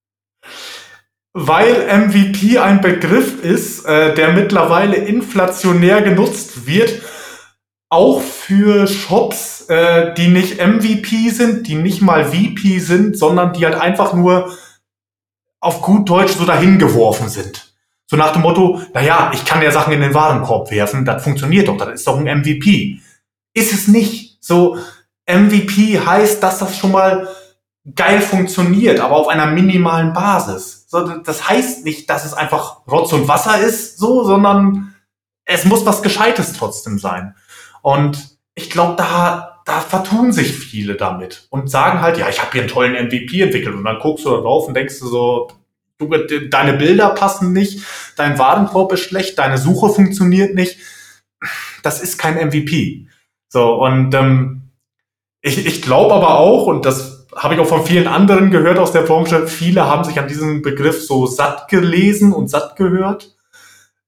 [1.33, 7.01] Weil MVP ein Begriff ist, äh, der mittlerweile inflationär genutzt wird
[7.89, 13.65] auch für Shops, äh, die nicht MVP sind, die nicht mal VP sind, sondern die
[13.65, 14.51] halt einfach nur
[15.59, 17.73] auf gut Deutsch so dahin geworfen sind.
[18.05, 21.67] So nach dem Motto, naja, ich kann ja Sachen in den Warenkorb werfen, das funktioniert
[21.67, 22.99] doch, das ist doch ein MVP.
[23.53, 24.37] Ist es nicht.
[24.41, 24.77] So,
[25.29, 27.27] MVP heißt, dass das schon mal
[27.95, 30.85] geil funktioniert, aber auf einer minimalen Basis.
[30.87, 34.95] So, das heißt nicht, dass es einfach Rotz und Wasser ist, so, sondern
[35.43, 37.35] es muss was Gescheites trotzdem sein.
[37.81, 42.51] Und ich glaube, da, da vertun sich viele damit und sagen halt, ja, ich habe
[42.51, 43.75] hier einen tollen MVP entwickelt.
[43.75, 45.47] Und dann guckst du da drauf und denkst du so,
[45.97, 46.07] du,
[46.49, 47.83] deine Bilder passen nicht,
[48.15, 50.77] dein Warenkorb ist schlecht, deine Suche funktioniert nicht.
[51.83, 53.07] Das ist kein MVP.
[53.49, 54.71] So, und ähm,
[55.41, 58.91] ich, ich glaube aber auch, und das habe ich auch von vielen anderen gehört aus
[58.91, 63.36] der Branche, viele haben sich an diesem Begriff so satt gelesen und satt gehört.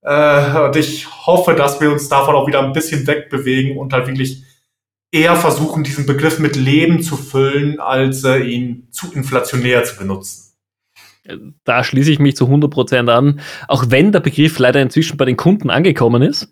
[0.02, 4.08] Äh, und ich hoffe, dass wir uns davon auch wieder ein bisschen wegbewegen und halt
[4.08, 4.44] wirklich
[5.12, 10.46] eher versuchen, diesen Begriff mit Leben zu füllen, als äh, ihn zu inflationär zu benutzen.
[11.64, 13.42] Da schließe ich mich zu 100% an.
[13.68, 16.52] Auch wenn der Begriff leider inzwischen bei den Kunden angekommen ist,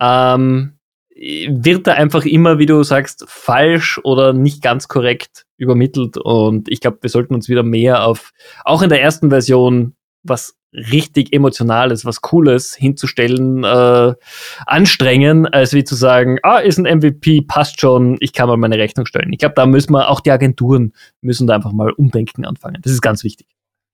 [0.00, 0.78] ähm,
[1.16, 6.16] wird er einfach immer, wie du sagst, falsch oder nicht ganz korrekt übermittelt.
[6.16, 8.32] Und ich glaube, wir sollten uns wieder mehr auf,
[8.64, 14.14] auch in der ersten Version, was richtig Emotionales, was Cooles hinzustellen, äh,
[14.66, 18.78] anstrengen, als wie zu sagen, ah, ist ein MVP, passt schon, ich kann mal meine
[18.78, 19.32] Rechnung stellen.
[19.32, 22.80] Ich glaube, da müssen wir, auch die Agenturen müssen da einfach mal umdenken anfangen.
[22.82, 23.46] Das ist ganz wichtig.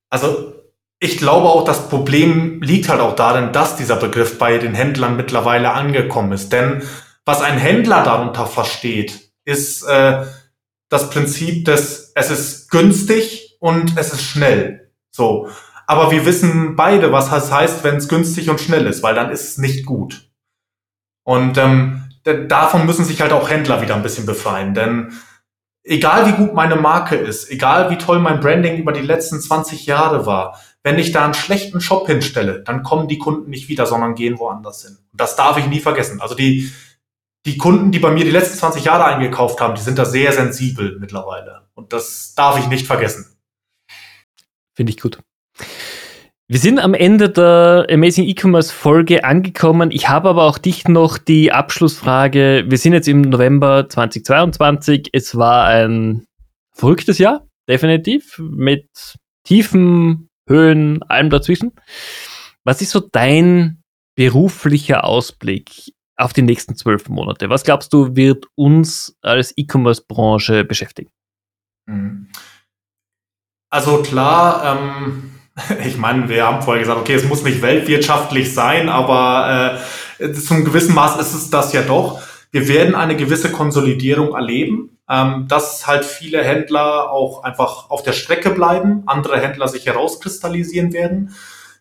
[0.08, 0.54] Also
[0.98, 5.16] ich glaube auch, das Problem liegt halt auch darin, dass dieser Begriff bei den Händlern
[5.16, 6.52] mittlerweile angekommen ist.
[6.52, 6.82] Denn
[7.24, 10.24] was ein Händler darunter versteht, ist äh,
[10.88, 14.90] das Prinzip des, es ist günstig und es ist schnell.
[15.10, 15.48] So.
[15.90, 19.32] Aber wir wissen beide, was das heißt, wenn es günstig und schnell ist, weil dann
[19.32, 20.30] ist es nicht gut.
[21.24, 24.72] Und ähm, davon müssen sich halt auch Händler wieder ein bisschen befreien.
[24.72, 25.12] Denn
[25.82, 29.86] egal wie gut meine Marke ist, egal wie toll mein Branding über die letzten 20
[29.86, 33.84] Jahre war, wenn ich da einen schlechten Shop hinstelle, dann kommen die Kunden nicht wieder,
[33.84, 34.96] sondern gehen woanders hin.
[35.10, 36.20] Und das darf ich nie vergessen.
[36.20, 36.70] Also die,
[37.46, 40.30] die Kunden, die bei mir die letzten 20 Jahre eingekauft haben, die sind da sehr
[40.30, 41.62] sensibel mittlerweile.
[41.74, 43.26] Und das darf ich nicht vergessen.
[44.76, 45.18] Finde ich gut.
[46.50, 49.92] Wir sind am Ende der Amazing E-Commerce Folge angekommen.
[49.92, 52.64] Ich habe aber auch dich noch die Abschlussfrage.
[52.66, 55.10] Wir sind jetzt im November 2022.
[55.12, 56.26] Es war ein
[56.72, 58.88] verrücktes Jahr, definitiv, mit
[59.44, 61.70] Tiefen, Höhen, allem dazwischen.
[62.64, 63.84] Was ist so dein
[64.16, 67.48] beruflicher Ausblick auf die nächsten zwölf Monate?
[67.48, 71.12] Was glaubst du, wird uns als E-Commerce-Branche beschäftigen?
[71.86, 72.26] Mhm.
[73.70, 75.39] Also klar, ähm
[75.84, 79.78] ich meine, wir haben vorher gesagt, okay, es muss nicht weltwirtschaftlich sein, aber
[80.18, 82.20] äh, zum gewissen Maß ist es das ja doch.
[82.50, 88.12] Wir werden eine gewisse Konsolidierung erleben, ähm, dass halt viele Händler auch einfach auf der
[88.12, 91.34] Strecke bleiben, andere Händler sich herauskristallisieren werden.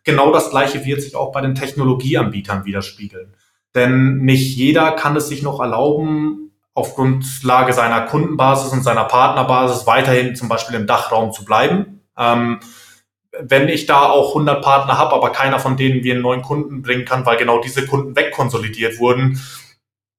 [0.04, 3.34] Genau das Gleiche wird sich auch bei den Technologieanbietern widerspiegeln.
[3.76, 9.86] Denn nicht jeder kann es sich noch erlauben, auf Grundlage seiner Kundenbasis und seiner Partnerbasis
[9.86, 12.02] weiterhin zum Beispiel im Dachraum zu bleiben.
[12.18, 12.60] Ähm,
[13.38, 16.82] wenn ich da auch 100 Partner habe, aber keiner von denen wir einen neuen Kunden
[16.82, 19.42] bringen kann, weil genau diese Kunden wegkonsolidiert wurden,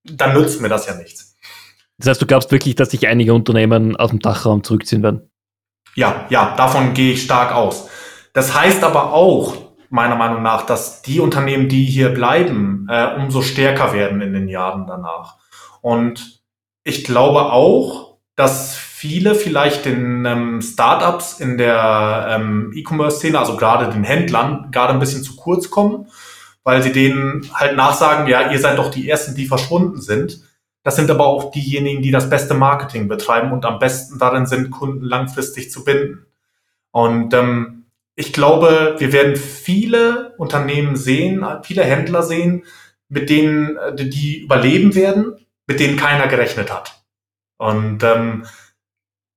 [0.04, 1.36] dann nützt mir das ja nichts.
[1.98, 5.30] Das heißt, du glaubst wirklich, dass sich einige Unternehmen aus dem Dachraum zurückziehen werden?
[5.94, 7.88] Ja, ja, davon gehe ich stark aus.
[8.32, 9.56] Das heißt aber auch,
[9.90, 14.48] meiner Meinung nach, dass die Unternehmen, die hier bleiben, äh, umso stärker werden in den
[14.48, 15.36] Jahren danach.
[15.82, 16.42] Und
[16.84, 23.90] ich glaube auch, dass viele vielleicht den ähm, Startups in der ähm, E-Commerce-Szene, also gerade
[23.90, 26.08] den Händlern, gerade ein bisschen zu kurz kommen,
[26.64, 30.42] weil sie denen halt nachsagen, ja, ihr seid doch die Ersten, die verschwunden sind.
[30.82, 34.70] Das sind aber auch diejenigen, die das beste Marketing betreiben und am besten darin sind,
[34.70, 36.26] Kunden langfristig zu binden.
[36.90, 37.86] Und ähm,
[38.16, 42.64] ich glaube, wir werden viele Unternehmen sehen, viele Händler sehen,
[43.08, 45.36] mit denen, äh, die überleben werden,
[45.66, 47.00] mit denen keiner gerechnet hat.
[47.56, 48.44] Und ähm,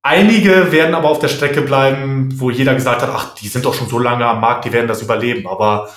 [0.04, 3.74] einige werden aber auf der Strecke bleiben, wo jeder gesagt hat, ach, die sind doch
[3.74, 5.48] schon so lange am Markt, die werden das überleben.
[5.48, 5.90] Aber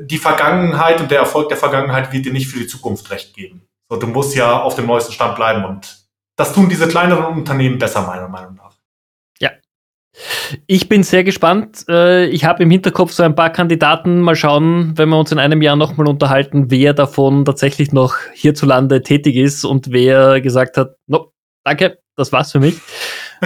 [0.00, 3.66] die Vergangenheit und der Erfolg der Vergangenheit wird dir nicht für die Zukunft recht geben.
[3.90, 5.98] So, du musst ja auf dem neuesten Stand bleiben und
[6.36, 8.72] das tun diese kleineren Unternehmen besser, meiner Meinung nach.
[9.38, 9.50] Ja.
[10.66, 11.84] Ich bin sehr gespannt.
[11.88, 14.20] Äh, ich habe im Hinterkopf so ein paar Kandidaten.
[14.20, 19.02] Mal schauen, wenn wir uns in einem Jahr nochmal unterhalten, wer davon tatsächlich noch hierzulande
[19.02, 21.32] tätig ist und wer gesagt hat, no,
[21.64, 22.78] danke, das war's für mich.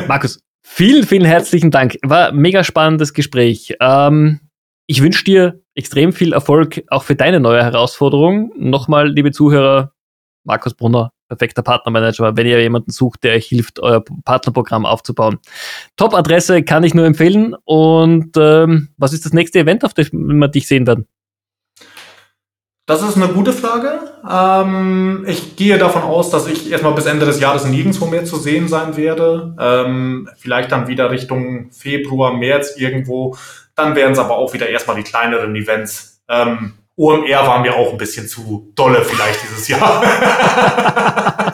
[0.09, 1.97] Markus, vielen, vielen herzlichen Dank.
[2.03, 3.75] War mega spannendes Gespräch.
[3.81, 4.41] Ähm,
[4.87, 8.53] ich wünsche dir extrem viel Erfolg auch für deine neue Herausforderung.
[8.57, 9.93] Nochmal, liebe Zuhörer,
[10.45, 15.39] Markus Brunner, perfekter Partnermanager, wenn ihr jemanden sucht, der euch hilft, euer Partnerprogramm aufzubauen.
[15.97, 17.55] Top-Adresse kann ich nur empfehlen.
[17.65, 21.07] Und ähm, was ist das nächste Event, auf dem wir dich sehen werden?
[22.87, 23.99] Das ist eine gute Frage.
[24.31, 28.37] Ähm, ich gehe davon aus, dass ich erstmal bis Ende des Jahres nirgendwo mehr zu
[28.37, 29.57] sehen sein werde.
[29.59, 33.37] Ähm, vielleicht dann wieder Richtung Februar, März irgendwo.
[33.75, 36.23] Dann wären es aber auch wieder erstmal die kleineren Events.
[36.29, 40.03] Ähm, OMR waren mir auch ein bisschen zu dolle vielleicht dieses Jahr.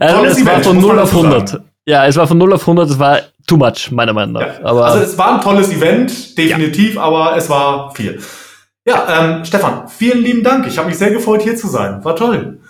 [0.00, 1.60] also es war von 0 auf 100.
[1.84, 4.60] Ja, es war von 0 auf 100, es war too much, meiner Meinung nach.
[4.60, 4.64] Ja.
[4.64, 7.02] Aber also es war ein tolles Event, definitiv, ja.
[7.02, 8.18] aber es war viel.
[8.86, 10.66] Ja, ähm, Stefan, vielen lieben Dank.
[10.66, 12.02] Ich habe mich sehr gefreut, hier zu sein.
[12.04, 12.60] War toll.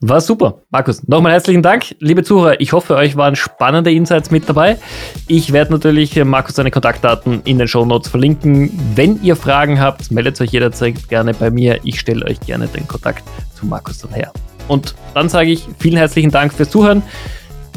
[0.00, 0.60] War super.
[0.70, 1.94] Markus, nochmal herzlichen Dank.
[1.98, 4.78] Liebe Zuhörer, ich hoffe, euch waren spannende Insights mit dabei.
[5.26, 8.70] Ich werde natürlich äh, Markus seine Kontaktdaten in den Show Notes verlinken.
[8.94, 11.80] Wenn ihr Fragen habt, meldet euch jederzeit gerne bei mir.
[11.84, 14.30] Ich stelle euch gerne den Kontakt zu Markus dann her.
[14.68, 17.02] Und dann sage ich vielen herzlichen Dank fürs Zuhören.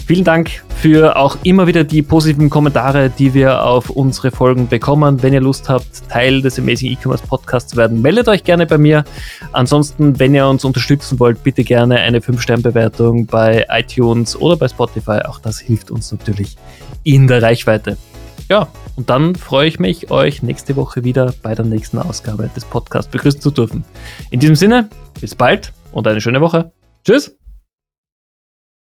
[0.05, 5.21] Vielen Dank für auch immer wieder die positiven Kommentare, die wir auf unsere Folgen bekommen.
[5.21, 8.77] Wenn ihr Lust habt, Teil des Amazing E-Commerce Podcasts zu werden, meldet euch gerne bei
[8.77, 9.03] mir.
[9.51, 15.19] Ansonsten, wenn ihr uns unterstützen wollt, bitte gerne eine 5-Sterne-Bewertung bei iTunes oder bei Spotify.
[15.25, 16.55] Auch das hilft uns natürlich
[17.03, 17.97] in der Reichweite.
[18.49, 22.63] Ja, und dann freue ich mich, euch nächste Woche wieder bei der nächsten Ausgabe des
[22.63, 23.83] Podcasts begrüßen zu dürfen.
[24.31, 24.89] In diesem Sinne,
[25.19, 26.71] bis bald und eine schöne Woche.
[27.03, 27.36] Tschüss!